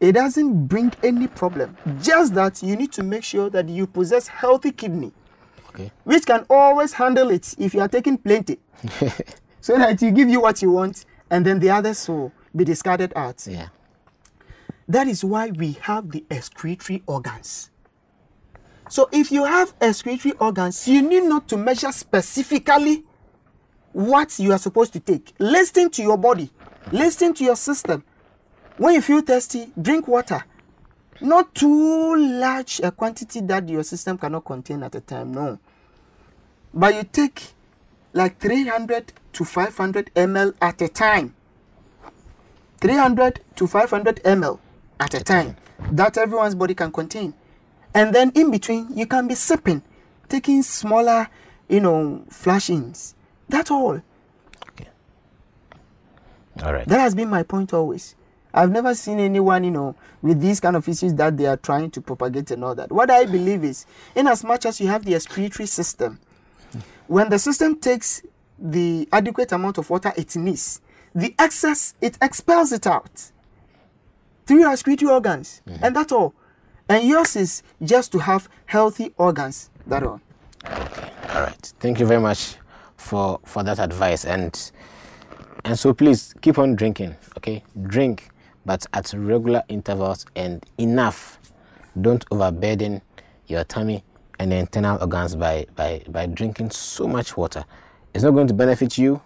It 0.00 0.12
doesn't 0.12 0.66
bring 0.66 0.92
any 1.02 1.26
problem. 1.26 1.76
Just 2.02 2.34
that 2.34 2.62
you 2.62 2.76
need 2.76 2.92
to 2.92 3.02
make 3.02 3.24
sure 3.24 3.48
that 3.50 3.68
you 3.68 3.86
possess 3.86 4.26
healthy 4.28 4.72
kidney, 4.72 5.12
Okay. 5.70 5.92
which 6.04 6.26
can 6.26 6.44
always 6.50 6.92
handle 6.92 7.30
it 7.30 7.54
if 7.58 7.74
you 7.74 7.80
are 7.80 7.88
taking 7.88 8.18
plenty. 8.18 8.58
so 9.60 9.76
that 9.78 10.00
you 10.02 10.10
give 10.10 10.28
you 10.28 10.40
what 10.40 10.60
you 10.62 10.70
want 10.70 11.04
and 11.30 11.46
then 11.46 11.58
the 11.60 11.70
others 11.70 12.08
will 12.08 12.32
be 12.54 12.64
discarded 12.64 13.12
out. 13.16 13.46
Yeah. 13.46 13.68
That 14.88 15.06
is 15.06 15.24
why 15.24 15.50
we 15.50 15.72
have 15.82 16.10
the 16.10 16.24
excretory 16.30 17.02
organs. 17.06 17.69
So 18.90 19.08
if 19.12 19.30
you 19.30 19.44
have 19.44 19.72
excretory 19.80 20.32
organs, 20.40 20.88
you 20.88 21.00
need 21.00 21.22
not 21.22 21.46
to 21.48 21.56
measure 21.56 21.92
specifically 21.92 23.04
what 23.92 24.36
you 24.40 24.50
are 24.50 24.58
supposed 24.58 24.92
to 24.94 25.00
take. 25.00 25.32
Listen 25.38 25.90
to 25.90 26.02
your 26.02 26.18
body, 26.18 26.50
listen 26.90 27.32
to 27.34 27.44
your 27.44 27.54
system. 27.54 28.02
When 28.78 28.94
you 28.94 29.00
feel 29.00 29.20
thirsty, 29.20 29.70
drink 29.80 30.08
water. 30.08 30.44
Not 31.20 31.54
too 31.54 32.16
large 32.16 32.80
a 32.80 32.90
quantity 32.90 33.40
that 33.42 33.68
your 33.68 33.84
system 33.84 34.18
cannot 34.18 34.44
contain 34.44 34.82
at 34.82 34.96
a 34.96 35.00
time, 35.00 35.32
no. 35.32 35.60
But 36.74 36.94
you 36.94 37.04
take 37.04 37.42
like 38.12 38.40
300 38.40 39.12
to 39.34 39.44
500 39.44 40.10
ml 40.16 40.54
at 40.60 40.82
a 40.82 40.88
time. 40.88 41.36
300 42.80 43.40
to 43.54 43.66
500 43.68 44.22
ml 44.24 44.58
at 44.98 45.14
a 45.14 45.22
time 45.22 45.56
that 45.92 46.18
everyone's 46.18 46.56
body 46.56 46.74
can 46.74 46.90
contain. 46.90 47.34
And 47.94 48.14
then 48.14 48.30
in 48.34 48.50
between, 48.50 48.96
you 48.96 49.06
can 49.06 49.26
be 49.26 49.34
sipping, 49.34 49.82
taking 50.28 50.62
smaller, 50.62 51.28
you 51.68 51.80
know, 51.80 52.24
flashings. 52.30 53.14
That's 53.48 53.70
all. 53.70 54.00
Okay. 54.70 54.88
All 56.62 56.72
right. 56.72 56.86
That 56.86 57.00
has 57.00 57.14
been 57.14 57.28
my 57.28 57.42
point 57.42 57.72
always. 57.74 58.14
I've 58.52 58.70
never 58.70 58.94
seen 58.94 59.20
anyone, 59.20 59.64
you 59.64 59.70
know, 59.70 59.94
with 60.22 60.40
these 60.40 60.60
kind 60.60 60.76
of 60.76 60.88
issues 60.88 61.14
that 61.14 61.36
they 61.36 61.46
are 61.46 61.56
trying 61.56 61.90
to 61.92 62.00
propagate 62.00 62.50
and 62.50 62.64
all 62.64 62.74
that. 62.74 62.90
What 62.90 63.10
I 63.10 63.24
believe 63.24 63.64
is, 63.64 63.86
in 64.14 64.26
as 64.26 64.42
much 64.42 64.66
as 64.66 64.80
you 64.80 64.88
have 64.88 65.04
the 65.04 65.14
excretory 65.14 65.66
system, 65.66 66.18
when 67.06 67.28
the 67.28 67.38
system 67.38 67.78
takes 67.78 68.22
the 68.58 69.08
adequate 69.12 69.52
amount 69.52 69.78
of 69.78 69.88
water 69.88 70.12
it 70.16 70.34
needs, 70.36 70.80
the 71.14 71.34
excess 71.38 71.94
it 72.00 72.18
expels 72.20 72.72
it 72.72 72.86
out 72.86 73.30
through 74.46 74.60
your 74.60 74.72
excretory 74.72 75.10
organs, 75.10 75.62
mm-hmm. 75.66 75.84
and 75.84 75.94
that's 75.94 76.12
all. 76.12 76.34
And 76.90 77.06
yours 77.06 77.36
is 77.36 77.62
just 77.84 78.10
to 78.10 78.18
have 78.18 78.48
healthy 78.66 79.14
organs. 79.16 79.70
That 79.86 80.02
all. 80.02 80.20
All 80.66 81.40
right. 81.40 81.72
Thank 81.78 82.00
you 82.00 82.06
very 82.06 82.20
much 82.20 82.56
for 82.96 83.38
for 83.44 83.62
that 83.62 83.78
advice 83.78 84.24
and 84.24 84.72
and 85.64 85.78
so 85.78 85.94
please 85.94 86.34
keep 86.40 86.58
on 86.58 86.74
drinking, 86.74 87.14
okay? 87.36 87.62
Drink 87.84 88.30
but 88.66 88.84
at 88.92 89.12
regular 89.16 89.62
intervals 89.68 90.26
and 90.34 90.66
enough. 90.78 91.38
Don't 92.00 92.24
overburden 92.32 93.02
your 93.46 93.62
tummy 93.62 94.02
and 94.40 94.50
the 94.50 94.56
internal 94.56 94.98
organs 95.00 95.36
by 95.36 95.66
by 95.76 96.02
by 96.08 96.26
drinking 96.26 96.70
so 96.70 97.06
much 97.06 97.36
water. 97.36 97.64
It's 98.14 98.24
not 98.24 98.32
going 98.32 98.48
to 98.48 98.54
benefit 98.54 98.98
you. 98.98 99.22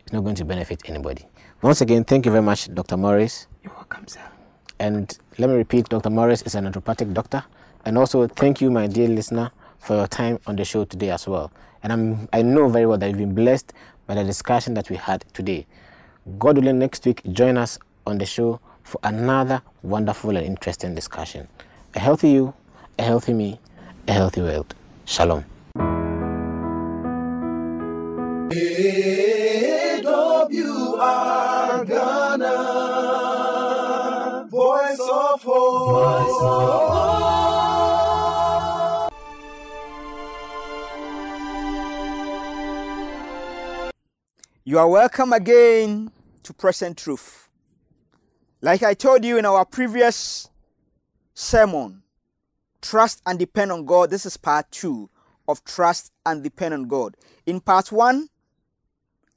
It's 0.00 0.12
not 0.12 0.24
going 0.24 0.36
to 0.36 0.44
benefit 0.44 0.82
anybody. 0.84 1.26
Once 1.62 1.80
again, 1.80 2.04
thank 2.04 2.26
you 2.26 2.32
very 2.32 2.44
much, 2.44 2.72
Dr. 2.74 2.98
Morris. 2.98 3.46
You're 3.62 3.72
welcome, 3.72 4.06
sir. 4.06 4.20
And 4.80 5.16
let 5.38 5.50
me 5.50 5.56
repeat, 5.56 5.88
Dr. 5.88 6.10
Morris 6.10 6.42
is 6.42 6.54
an 6.54 6.64
naturopathic 6.64 7.12
doctor. 7.12 7.44
And 7.84 7.98
also, 7.98 8.26
thank 8.26 8.60
you, 8.60 8.70
my 8.70 8.86
dear 8.86 9.08
listener, 9.08 9.50
for 9.78 9.96
your 9.96 10.06
time 10.06 10.38
on 10.46 10.56
the 10.56 10.64
show 10.64 10.84
today 10.84 11.10
as 11.10 11.26
well. 11.26 11.50
And 11.82 11.92
I'm, 11.92 12.28
I 12.32 12.42
know 12.42 12.68
very 12.68 12.86
well 12.86 12.98
that 12.98 13.08
you've 13.08 13.18
been 13.18 13.34
blessed 13.34 13.72
by 14.06 14.14
the 14.14 14.24
discussion 14.24 14.74
that 14.74 14.90
we 14.90 14.96
had 14.96 15.24
today. 15.32 15.66
God 16.38 16.58
willing, 16.58 16.78
next 16.78 17.04
week, 17.06 17.22
join 17.32 17.56
us 17.56 17.78
on 18.06 18.18
the 18.18 18.26
show 18.26 18.60
for 18.82 19.00
another 19.02 19.62
wonderful 19.82 20.36
and 20.36 20.46
interesting 20.46 20.94
discussion. 20.94 21.48
A 21.94 21.98
healthy 21.98 22.30
you, 22.30 22.54
a 22.98 23.02
healthy 23.02 23.32
me, 23.32 23.58
a 24.06 24.12
healthy 24.12 24.42
world. 24.42 24.74
Shalom. 25.04 25.44
Of 35.38 35.44
hope. 35.44 36.68
You 44.64 44.78
are 44.78 44.88
welcome 44.88 45.32
again 45.32 46.10
to 46.42 46.52
Present 46.52 46.98
Truth. 46.98 47.48
Like 48.60 48.82
I 48.82 48.94
told 48.94 49.24
you 49.24 49.38
in 49.38 49.46
our 49.46 49.64
previous 49.64 50.50
sermon, 51.34 52.02
trust 52.82 53.22
and 53.24 53.38
depend 53.38 53.72
on 53.72 53.84
God. 53.86 54.10
This 54.10 54.26
is 54.26 54.36
part 54.36 54.70
two 54.70 55.08
of 55.46 55.64
trust 55.64 56.12
and 56.26 56.42
depend 56.42 56.74
on 56.74 56.88
God. 56.88 57.16
In 57.46 57.60
part 57.60 57.90
one, 57.92 58.28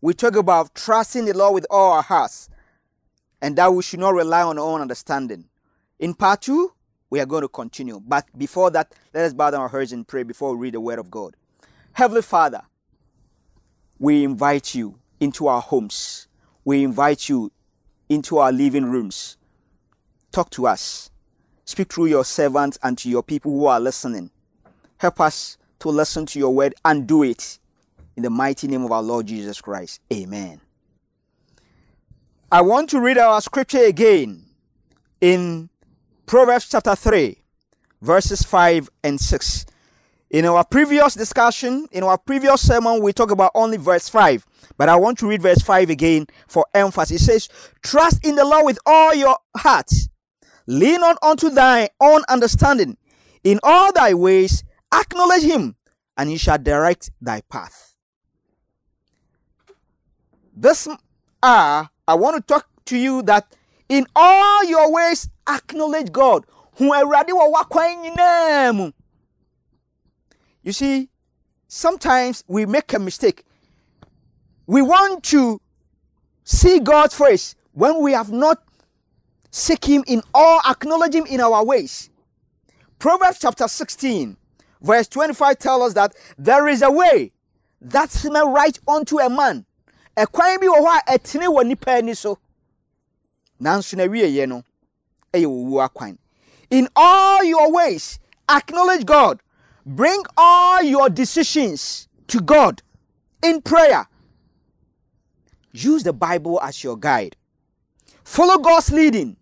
we 0.02 0.14
talk 0.14 0.36
about 0.36 0.74
trusting 0.76 1.26
the 1.26 1.38
Lord 1.38 1.54
with 1.54 1.68
all 1.70 1.94
our 1.94 2.02
hearts 2.02 2.50
and 3.42 3.56
that 3.56 3.74
we 3.74 3.84
should 3.84 4.00
not 4.00 4.16
rely 4.16 4.42
on 4.42 4.58
our 4.58 4.66
own 4.66 4.82
understanding. 4.82 5.46
In 6.02 6.16
part 6.16 6.42
two, 6.42 6.74
we 7.12 7.20
are 7.20 7.28
going 7.28 7.44
to 7.44 7.48
continue. 7.48 8.02
But 8.06 8.26
before 8.36 8.72
that, 8.72 8.92
let 9.14 9.26
us 9.26 9.34
bow 9.34 9.52
down 9.52 9.62
our 9.62 9.70
heads 9.70 9.94
and 9.94 10.06
pray 10.06 10.24
before 10.24 10.56
we 10.56 10.64
read 10.64 10.74
the 10.74 10.82
Word 10.82 10.98
of 10.98 11.12
God. 11.12 11.36
Heavenly 11.94 12.24
Father, 12.24 12.64
we 14.00 14.24
invite 14.24 14.74
you 14.74 15.00
into 15.20 15.48
our 15.48 15.62
homes. 15.62 16.28
We 16.66 16.84
invite 16.84 17.30
you 17.30 17.52
into 18.10 18.40
our 18.40 18.52
living 18.52 18.86
rooms. 18.86 19.38
Talk 20.32 20.50
to 20.52 20.66
us. 20.66 21.12
Speak 21.66 21.94
through 21.94 22.08
your 22.08 22.26
servants 22.26 22.80
and 22.82 22.98
to 22.98 23.10
your 23.10 23.22
people 23.22 23.52
who 23.52 23.68
are 23.68 23.80
listening. 23.80 24.32
Help 24.98 25.22
us 25.22 25.58
to 25.80 25.90
listen 25.90 26.26
to 26.26 26.40
your 26.40 26.54
word 26.54 26.74
and 26.84 27.06
do 27.06 27.22
it. 27.24 27.60
In 28.16 28.24
the 28.24 28.30
mighty 28.30 28.68
name 28.68 28.84
of 28.84 28.92
our 28.92 29.04
Lord 29.04 29.28
Jesus 29.28 29.62
Christ. 29.62 30.02
Amen. 30.12 30.60
I 32.52 32.62
want 32.62 32.90
to 32.90 33.00
read 33.00 33.18
our 33.18 33.40
scripture 33.40 33.86
again 33.86 34.46
in 35.22 35.70
Proverbs 36.32 36.70
chapter 36.70 36.96
3, 36.96 37.36
verses 38.02 38.42
5 38.42 38.90
and 39.04 39.20
6. 39.20 39.66
In 40.30 40.46
our 40.46 40.64
previous 40.64 41.14
discussion, 41.14 41.90
in 41.92 42.04
our 42.04 42.18
previous 42.18 42.66
sermon, 42.66 43.02
we 43.04 43.12
talked 43.12 43.34
about 43.34 43.52
only 43.54 43.76
verse 43.76 44.08
5. 44.08 44.46
But 44.78 44.88
I 44.88 44.96
want 44.96 45.18
to 45.18 45.28
read 45.28 45.42
verse 45.42 45.62
5 45.62 45.90
again 45.90 46.28
for 46.48 46.66
emphasis. 46.74 47.22
It 47.22 47.26
says, 47.26 47.50
Trust 47.84 48.26
in 48.26 48.36
the 48.36 48.46
Lord 48.46 48.64
with 48.64 48.80
all 48.86 49.14
your 49.14 49.38
heart. 49.58 49.92
Lean 50.68 51.02
not 51.02 51.18
unto 51.22 51.50
thy 51.50 51.90
own 52.00 52.22
understanding. 52.30 52.96
In 53.44 53.60
all 53.62 53.92
thy 53.92 54.14
ways, 54.14 54.64
acknowledge 54.94 55.44
him, 55.44 55.76
and 56.16 56.30
he 56.30 56.38
shall 56.38 56.58
direct 56.58 57.12
thy 57.20 57.42
path. 57.42 57.94
This 60.56 60.88
hour, 61.44 61.90
I 62.08 62.14
want 62.14 62.38
to 62.38 62.42
talk 62.42 62.70
to 62.86 62.98
you 62.98 63.22
that 63.24 63.54
In 63.92 64.08
all 64.16 64.64
your 64.64 64.90
ways, 64.90 65.30
acknowledge 65.50 66.14
God. 66.14 66.46
You 66.80 66.94
see, 70.72 71.10
sometimes 71.68 72.46
we 72.48 72.66
make 72.66 72.94
a 72.94 73.00
mistake. 73.00 73.44
We 74.66 74.82
want 74.82 75.26
to 75.26 75.60
see 76.46 76.80
God's 76.80 77.16
face 77.16 77.56
when 77.74 78.02
we 78.02 78.14
have 78.14 78.32
not 78.32 78.64
seek 79.50 79.84
Him 79.84 80.06
in 80.08 80.22
all, 80.34 80.62
acknowledge 80.70 81.14
Him 81.14 81.26
in 81.26 81.42
our 81.42 81.66
ways. 81.66 82.10
Proverbs 82.98 83.40
chapter 83.42 83.68
16, 83.68 84.38
verse 84.82 85.10
25 85.10 85.60
tells 85.60 85.88
us 85.88 85.94
that 85.96 86.16
there 86.38 86.70
is 86.70 86.82
a 86.82 86.90
way 86.90 87.34
that 87.82 88.10
seemeth 88.10 88.46
right 88.46 88.80
unto 88.88 89.20
a 89.20 89.30
man. 89.30 89.66
A 90.16 90.26
ani 91.88 92.14
so. 92.14 92.40
Nanso 93.62 93.96
na 93.96 94.04
wieɛ 94.04 94.48
no, 94.48 94.64
akwan. 95.34 96.18
In 96.72 96.88
all 96.96 97.44
your 97.44 97.72
ways, 97.72 98.20
acknowledge 98.50 99.06
God. 99.06 99.40
Bring 99.86 100.24
all 100.36 100.82
your 100.82 101.10
decisions 101.10 102.08
to 102.28 102.42
God 102.42 102.82
in 103.44 103.62
prayer. 103.62 104.08
Use 105.74 106.04
the 106.04 106.14
Bible 106.14 106.60
as 106.62 106.84
your 106.84 106.98
guide. 106.98 107.36
Follow 108.24 108.58
God's 108.58 108.92
leading 108.92 109.38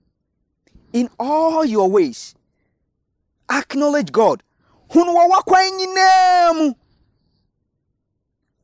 in 0.92 1.10
all 1.20 1.64
your 1.66 1.90
ways. 1.90 2.36
Acknowledge 3.50 4.12
God. 4.12 4.44
Mu. 4.94 6.74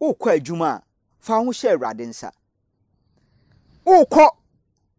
Adwuma 0.01 0.81
fa 1.19 1.33
ho 1.33 1.45
nsa. 1.45 2.31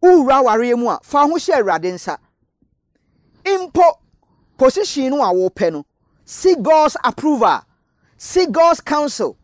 Wowura 0.01 0.43
awareɛ 0.43 0.77
mu 0.77 0.89
a, 0.89 0.99
fa 1.03 1.19
ho 1.27 1.33
hyɛ 1.35 1.61
Awurade 1.61 1.93
nsa. 1.93 2.17
Mpo, 3.43 3.99
position 4.57 5.09
no 5.09 5.21
a 5.21 5.33
wopɛ 5.33 5.71
no, 5.71 5.85
seek 6.25 6.61
God's 6.61 6.97
approval. 7.03 7.61
Seek 8.17 8.51
God's 8.51 8.81
counsel. 8.81 9.37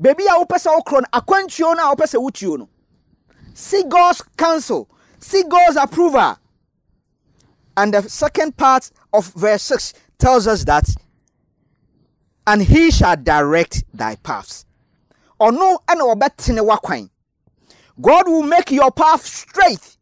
Baabi 0.00 0.26
a 0.26 0.44
wopɛ 0.44 0.58
sɛ 0.58 0.76
wokorɔ 0.76 1.00
no, 1.02 1.20
akwantuo 1.20 1.76
no 1.76 1.90
a 1.92 1.94
wopɛ 1.94 2.04
sɛ 2.06 2.20
wotuo 2.20 2.58
no. 2.58 2.68
Seek 3.54 3.88
God's 3.88 4.22
counsel. 4.36 4.88
Seek 5.20 5.48
God's 5.48 5.76
approval. 5.76 6.38
And 7.76 7.94
the 7.94 8.02
second 8.08 8.56
part 8.56 8.90
of 9.12 9.32
verse 9.34 9.62
6 9.62 9.94
tells 10.18 10.46
us 10.46 10.64
that, 10.64 10.88
and 12.46 12.62
he 12.62 12.90
shall 12.90 13.16
direct 13.16 13.84
thy 13.94 14.16
paths. 14.16 14.64
Ɔno 15.40 15.78
ɛna 15.86 16.14
ɔbɛtene 16.14 16.66
w'akwan. 16.66 17.10
God 18.00 18.28
will 18.28 18.42
make 18.42 18.70
your 18.70 18.90
path 18.90 19.24
straight 19.24 19.96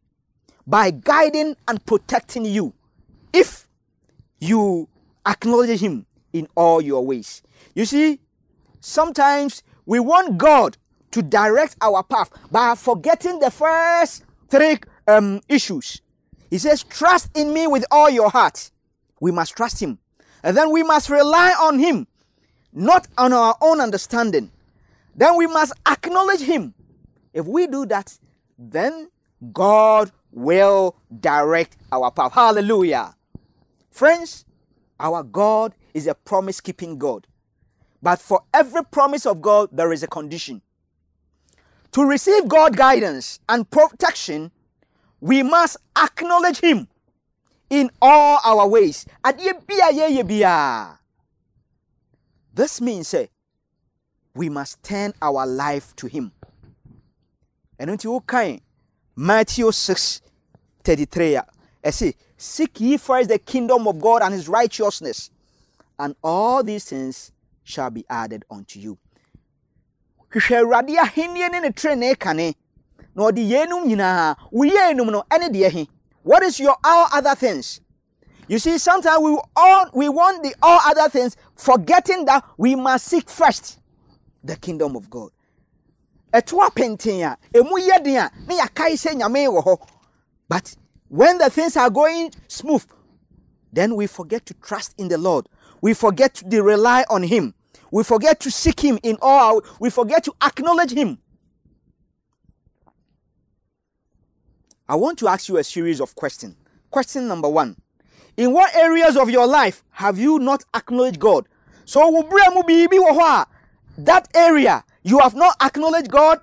by 0.65 0.91
guiding 0.91 1.55
and 1.67 1.83
protecting 1.85 2.45
you 2.45 2.73
if 3.33 3.67
you 4.39 4.87
acknowledge 5.25 5.79
him 5.79 6.05
in 6.33 6.47
all 6.55 6.81
your 6.81 7.05
ways. 7.05 7.41
You 7.73 7.85
see, 7.85 8.19
sometimes 8.79 9.63
we 9.85 9.99
want 9.99 10.37
God 10.37 10.77
to 11.11 11.21
direct 11.21 11.75
our 11.81 12.03
path 12.03 12.29
by 12.51 12.75
forgetting 12.75 13.39
the 13.39 13.49
first 13.49 14.23
three 14.49 14.77
um, 15.07 15.41
issues. 15.49 16.01
He 16.49 16.57
says, 16.57 16.83
Trust 16.83 17.35
in 17.35 17.53
me 17.53 17.67
with 17.67 17.85
all 17.89 18.09
your 18.09 18.29
heart. 18.29 18.71
We 19.19 19.31
must 19.31 19.55
trust 19.55 19.81
him. 19.81 19.97
And 20.43 20.55
then 20.55 20.71
we 20.71 20.83
must 20.83 21.09
rely 21.09 21.51
on 21.59 21.79
him, 21.79 22.07
not 22.71 23.07
on 23.17 23.33
our 23.33 23.55
own 23.61 23.81
understanding. 23.81 24.51
Then 25.15 25.35
we 25.35 25.47
must 25.47 25.73
acknowledge 25.87 26.41
him. 26.41 26.73
If 27.37 27.45
we 27.45 27.67
do 27.67 27.85
that, 27.85 28.17
then 28.57 29.11
God 29.53 30.11
will 30.31 30.95
direct 31.19 31.77
our 31.91 32.09
path. 32.09 32.33
Hallelujah. 32.33 33.15
Friends, 33.91 34.43
our 34.99 35.21
God 35.21 35.75
is 35.93 36.07
a 36.07 36.15
promise 36.15 36.59
keeping 36.59 36.97
God. 36.97 37.27
But 38.01 38.19
for 38.19 38.41
every 38.51 38.83
promise 38.83 39.27
of 39.27 39.43
God, 39.43 39.69
there 39.71 39.93
is 39.93 40.01
a 40.01 40.07
condition. 40.07 40.63
To 41.91 42.05
receive 42.05 42.47
God 42.47 42.75
guidance 42.75 43.39
and 43.47 43.69
protection, 43.69 44.51
we 45.21 45.43
must 45.43 45.77
acknowledge 45.95 46.59
Him 46.61 46.87
in 47.69 47.91
all 48.01 48.39
our 48.43 48.67
ways. 48.67 49.05
This 52.55 52.81
means 52.81 53.07
say, 53.07 53.29
we 54.33 54.49
must 54.49 54.81
turn 54.81 55.13
our 55.21 55.45
life 55.45 55.95
to 55.97 56.07
Him. 56.07 56.31
And 57.79 57.89
until 57.89 58.19
wokan 58.21 58.61
Matthew 59.15 59.71
6 59.71 60.21
33 60.83 61.35
a 61.35 61.45
ɛse 61.83 62.13
seek 62.37 62.79
ye 62.79 62.97
first 62.97 63.29
the 63.29 63.39
kingdom 63.39 63.87
of 63.87 63.99
God 63.99 64.21
and 64.21 64.33
his 64.33 64.47
righteousness 64.47 65.29
and 65.99 66.15
all 66.23 66.63
these 66.63 66.85
things 66.85 67.31
shall 67.63 67.89
be 67.89 68.05
added 68.09 68.45
unto 68.49 68.79
you. 68.79 68.97
hwehwɛ 70.31 70.61
awurade 70.61 70.95
ahenni 70.97 71.49
ne 71.51 71.59
ne 71.59 71.69
trenee 71.69 72.17
kane 72.19 72.55
na 73.15 73.23
ɔde 73.29 73.41
yeinom 73.49 73.85
nyinaa 73.85 74.35
woyɛ 74.51 74.91
enum 74.93 75.11
no 75.11 75.23
ɛne 75.29 75.49
deɛ 75.49 75.69
he 75.71 75.89
what 76.23 76.43
is 76.43 76.59
your 76.59 76.75
all 76.83 77.07
other 77.13 77.35
things? 77.35 77.79
You 78.49 78.59
see 78.59 78.77
sometimes 78.77 79.19
we 79.21 79.39
all 79.55 79.89
we 79.93 80.09
want 80.09 80.43
the 80.43 80.53
all 80.61 80.79
other 80.85 81.09
things 81.09 81.37
forgetting 81.55 82.25
that 82.25 82.43
we 82.57 82.75
must 82.75 83.07
seek 83.07 83.29
first 83.29 83.79
the 84.43 84.55
kingdom 84.55 84.95
of 84.95 85.09
god 85.09 85.29
a 86.33 86.41
emu 87.55 87.77
yɛ 87.77 87.97
a 87.97 88.31
ne 88.47 88.57
yɛakae 88.57 88.93
sɛ 88.93 89.15
nyame 89.15 89.47
wɔ 89.47 89.63
hɔ. 89.63 89.87
But 90.49 90.75
when 91.07 91.37
the 91.37 91.49
things 91.49 91.77
are 91.77 91.89
going 91.89 92.31
smooth 92.47 92.85
then 93.71 93.95
we 93.95 94.07
forget 94.07 94.45
to 94.45 94.53
trust 94.55 94.93
in 94.97 95.07
the 95.07 95.17
lord. 95.17 95.47
We 95.81 95.93
forget 95.93 96.35
to 96.35 96.63
rely 96.63 97.05
on 97.09 97.23
him. 97.23 97.53
We 97.91 98.03
forget 98.03 98.39
to 98.41 98.51
seek 98.51 98.79
him 98.79 98.99
in 99.03 99.17
all 99.21 99.55
our, 99.57 99.61
we 99.79 99.89
forget 99.89 100.23
to 100.25 100.33
acknowledge 100.41 100.91
him. 100.91 101.19
I 104.89 104.95
want 104.95 105.19
to 105.19 105.27
ask 105.27 105.47
you 105.49 105.57
a 105.57 105.63
series 105.63 106.01
of 106.01 106.15
questions. 106.15 106.55
Question 106.89 107.27
number 107.27 107.49
one. 107.49 107.75
In 108.37 108.53
what 108.53 108.73
areas 108.75 109.17
of 109.17 109.29
your 109.29 109.45
life 109.45 109.83
have 109.91 110.17
you 110.17 110.39
not 110.39 110.63
acknowledged 110.73 111.19
god? 111.19 111.47
So 111.85 112.01
that 113.97 114.27
area 114.35 114.83
you 115.03 115.19
have 115.19 115.35
not 115.35 115.55
acknowledged 115.61 116.09
god 116.09 116.41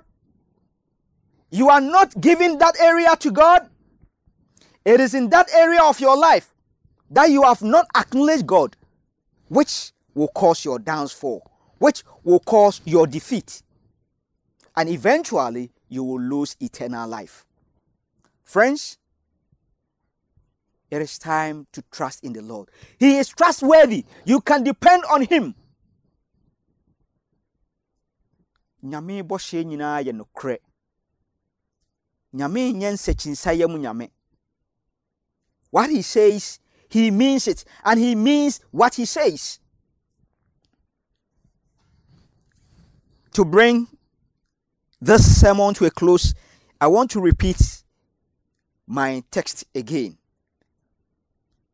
you 1.51 1.69
are 1.69 1.81
not 1.81 2.19
giving 2.21 2.59
that 2.59 2.79
area 2.81 3.15
to 3.17 3.31
god 3.31 3.69
it 4.85 5.01
is 5.01 5.15
in 5.15 5.31
that 5.31 5.49
area 5.55 5.83
of 5.83 6.01
your 6.01 6.17
life 6.17 6.53
that 7.11 7.31
you 7.31 7.43
have 7.43 7.63
not 7.63 7.87
acknowledged 7.97 8.47
god 8.47 8.77
which 9.49 9.93
will 10.15 10.29
cause 10.29 10.65
your 10.65 10.79
downfall, 10.79 11.51
which 11.79 12.03
will 12.23 12.41
cause 12.41 12.81
your 12.85 13.07
defeat. 13.07 13.63
And 14.77 14.89
eventually, 14.89 15.71
you 15.89 16.03
will 16.03 16.21
lose 16.21 16.57
eternal 16.61 17.09
life. 17.09 17.45
Friends, 18.45 18.99
it 20.91 21.03
is 21.03 21.19
time 21.19 21.67
to 21.73 21.83
trust 21.91 22.25
in 22.25 22.33
the 22.33 22.43
Lord. 22.43 22.69
He 22.99 23.17
is 23.19 23.29
trustworthy. 23.29 24.05
You 24.25 24.41
can 24.41 24.63
depend 24.65 25.05
on 25.11 25.23
Him. 25.23 25.55
Nyame 28.85 29.23
bɔhyɛ 29.23 29.65
nyinaa 29.65 30.05
yɛ 30.05 30.13
nokorɛ. 30.13 30.59
Nyame 32.35 32.73
nyɛ 32.73 32.93
nsɛkyinsayɛ 32.93 33.69
mu 33.71 33.79
nyame. 33.79 34.11
What 35.71 35.91
he 35.91 36.03
says, 36.03 36.61
he 36.89 37.11
means 37.11 37.49
it, 37.49 37.65
and 37.85 37.99
he 37.99 38.15
means 38.15 38.61
what 38.71 38.95
he 38.95 39.05
says. 39.05 39.59
to 43.35 43.45
bring 43.45 43.89
this 45.01 45.41
sermon 45.41 45.75
to 45.75 45.85
a 45.85 45.91
close, 45.91 46.35
I 46.81 46.87
want 46.87 47.11
to 47.11 47.21
repeat 47.21 47.83
my 48.87 49.23
text 49.31 49.65
again. 49.75 50.17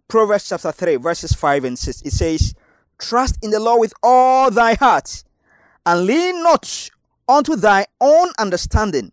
Proverbs 0.08 0.48
chapter 0.48 0.72
3, 0.72 0.96
verses 0.96 1.32
5 1.34 1.64
and 1.64 1.78
6. 1.78 2.02
It 2.02 2.12
says, 2.12 2.54
Trust 2.98 3.38
in 3.42 3.50
the 3.50 3.60
Lord 3.60 3.80
with 3.80 3.94
all 4.02 4.50
thy 4.50 4.74
heart, 4.74 5.22
and 5.86 6.06
lean 6.06 6.42
not 6.42 6.90
unto 7.30 7.56
thy 7.56 7.86
own 8.00 8.32
understanding. 8.38 9.12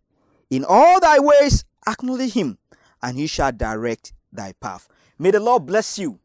In 0.50 0.66
all 0.68 1.00
thy 1.00 1.20
ways 1.20 1.66
acknowledge 1.88 2.34
him, 2.34 2.58
and 3.02 3.18
he 3.18 3.28
shall 3.28 3.52
direct 3.52 4.14
thy 4.32 4.54
path. 4.54 4.88
May 5.20 5.32
the 5.32 5.40
Lord 5.40 5.66
bless 5.66 5.98
you, 5.98 6.20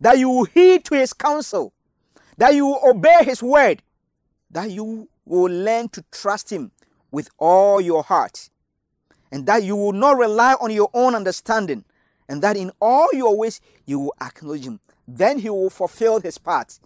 that 0.00 0.18
you 0.18 0.28
will 0.28 0.44
heed 0.44 0.84
to 0.86 0.94
his 0.94 1.12
counsel, 1.12 1.72
that 2.36 2.54
you 2.54 2.66
will 2.66 2.80
obey 2.84 3.24
his 3.24 3.42
word, 3.42 3.82
that 4.50 4.70
you 4.70 5.08
will 5.24 5.50
learn 5.50 5.88
to 5.90 6.04
trust 6.10 6.50
Him 6.50 6.70
with 7.10 7.28
all 7.38 7.80
your 7.80 8.02
heart, 8.02 8.48
and 9.30 9.44
that 9.46 9.64
you 9.64 9.76
will 9.76 9.92
not 9.92 10.16
rely 10.16 10.54
on 10.60 10.70
your 10.70 10.88
own 10.94 11.14
understanding, 11.14 11.84
and 12.28 12.42
that 12.42 12.56
in 12.56 12.70
all 12.80 13.08
your 13.12 13.36
ways 13.36 13.60
you 13.84 13.98
will 13.98 14.14
acknowledge 14.20 14.64
Him. 14.64 14.80
Then 15.06 15.38
He 15.38 15.50
will 15.50 15.70
fulfill 15.70 16.20
His 16.20 16.38
part. 16.38 16.78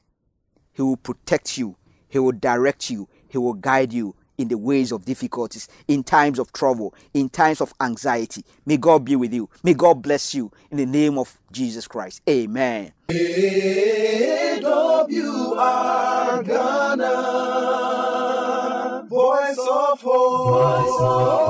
He 0.73 0.83
will 0.83 0.97
protect 0.97 1.59
you, 1.59 1.77
He 2.09 2.19
will 2.19 2.33
direct 2.33 2.91
you, 2.91 3.09
He 3.29 3.39
will 3.39 3.55
guide 3.55 3.93
you 3.93 4.17
in 4.41 4.49
the 4.49 4.57
ways 4.57 4.91
of 4.91 5.05
difficulties, 5.05 5.69
in 5.87 6.03
times 6.03 6.39
of 6.39 6.53
trouble, 6.53 6.95
in 7.13 7.29
times 7.29 7.61
of 7.61 7.75
anxiety. 7.81 8.45
May 8.65 8.79
God 8.79 9.05
be 9.05 9.17
with 9.17 9.35
you. 9.35 9.51
May 9.63 9.75
God 9.75 10.03
bless 10.03 10.35
you 10.35 10.51
in 10.71 10.79
the 10.79 10.87
name 10.87 11.19
of 11.19 11.39
Jesus 11.53 11.87
Christ. 11.87 12.23
Amen. 12.29 12.93
AWR 13.11 14.63
Ghana, 16.47 17.17
Voice 19.09 19.59
of 19.59 20.01
Hope. 20.01 21.41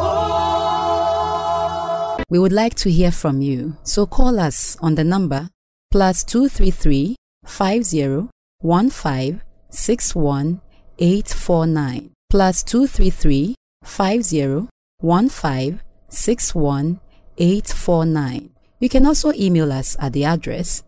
We 2.29 2.39
would 2.39 2.53
like 2.53 2.75
to 2.77 2.91
hear 2.91 3.11
from 3.13 3.41
you, 3.41 3.77
so 3.83 4.07
call 4.07 4.39
us 4.41 4.77
on 4.81 4.95
the 4.95 5.05
number 5.05 5.49
plus 5.91 6.23
233 6.25 7.17
50 7.45 8.29
15 8.63 9.43
61 9.71 10.61
849 10.99 12.10
plus 12.31 12.63
233 12.63 13.55
50 13.85 14.69
15 15.03 15.81
61 16.09 17.01
849. 17.37 18.51
You 18.81 18.89
can 18.89 19.07
also 19.07 19.33
email 19.33 19.73
us 19.73 19.97
at 20.01 20.13
the 20.13 20.25
address 20.25 20.83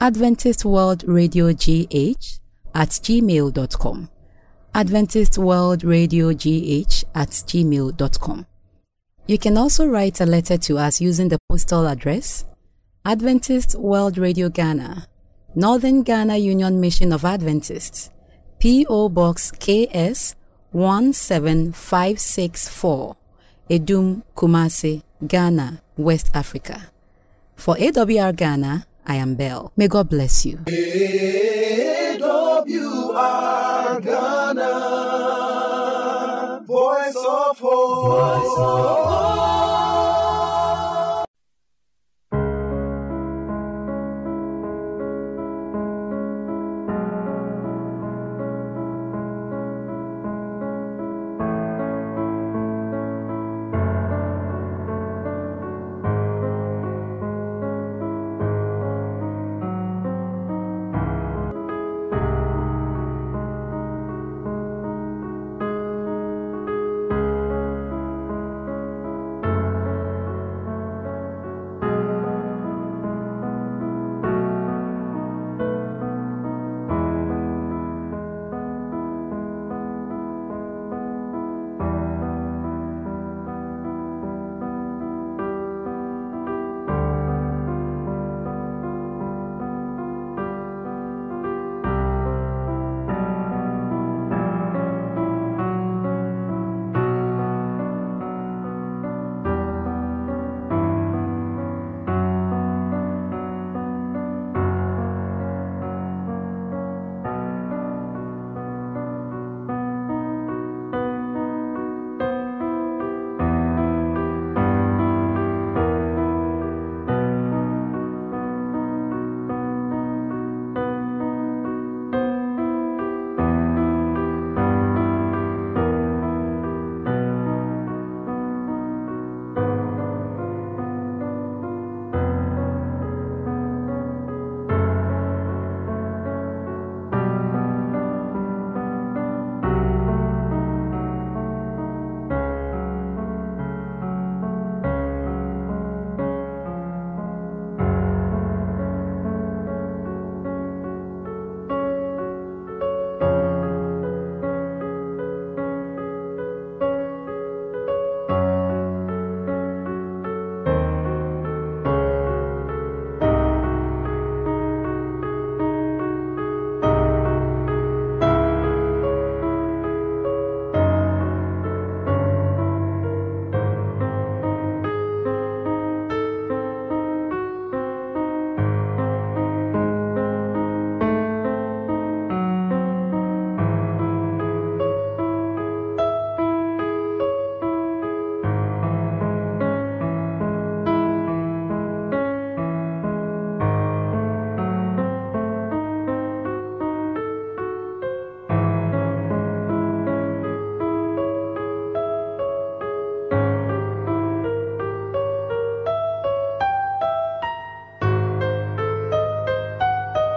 Adventist 0.00 0.64
World 0.64 1.04
Radio 1.06 1.52
GH 1.52 2.38
at 2.74 2.88
gmail.com. 2.88 4.08
Adventist 4.74 5.38
World 5.38 5.84
Radio 5.84 6.32
GH 6.32 7.04
at 7.14 7.30
gmail.com. 7.30 8.46
You 9.26 9.38
can 9.38 9.56
also 9.56 9.86
write 9.86 10.20
a 10.20 10.26
letter 10.26 10.58
to 10.58 10.78
us 10.78 11.00
using 11.00 11.28
the 11.28 11.38
postal 11.48 11.86
address 11.86 12.44
Adventist 13.04 13.78
World 13.78 14.18
Radio 14.18 14.48
Ghana, 14.48 15.06
Northern 15.54 16.02
Ghana 16.02 16.36
Union 16.38 16.80
Mission 16.80 17.12
of 17.12 17.24
Adventists, 17.24 18.10
P.O. 18.58 19.08
Box 19.10 19.50
KS 19.52 20.34
17564, 20.74 23.16
Adum, 23.70 24.22
Kumasi, 24.36 25.02
Ghana, 25.24 25.80
West 25.96 26.32
Africa. 26.34 26.90
For 27.54 27.76
AWR 27.76 28.34
Ghana, 28.34 28.84
I 29.06 29.14
am 29.14 29.36
Bell. 29.36 29.70
May 29.76 29.86
God 29.86 30.08
bless 30.08 30.44
you. 30.44 30.56
AWR 30.56 30.72
Ghana, 34.02 34.70
Voice 36.66 37.16
of 37.16 37.58
Hope. 37.60 38.10
Voice 38.10 38.58
of 38.58 39.06
Hope. 39.06 39.13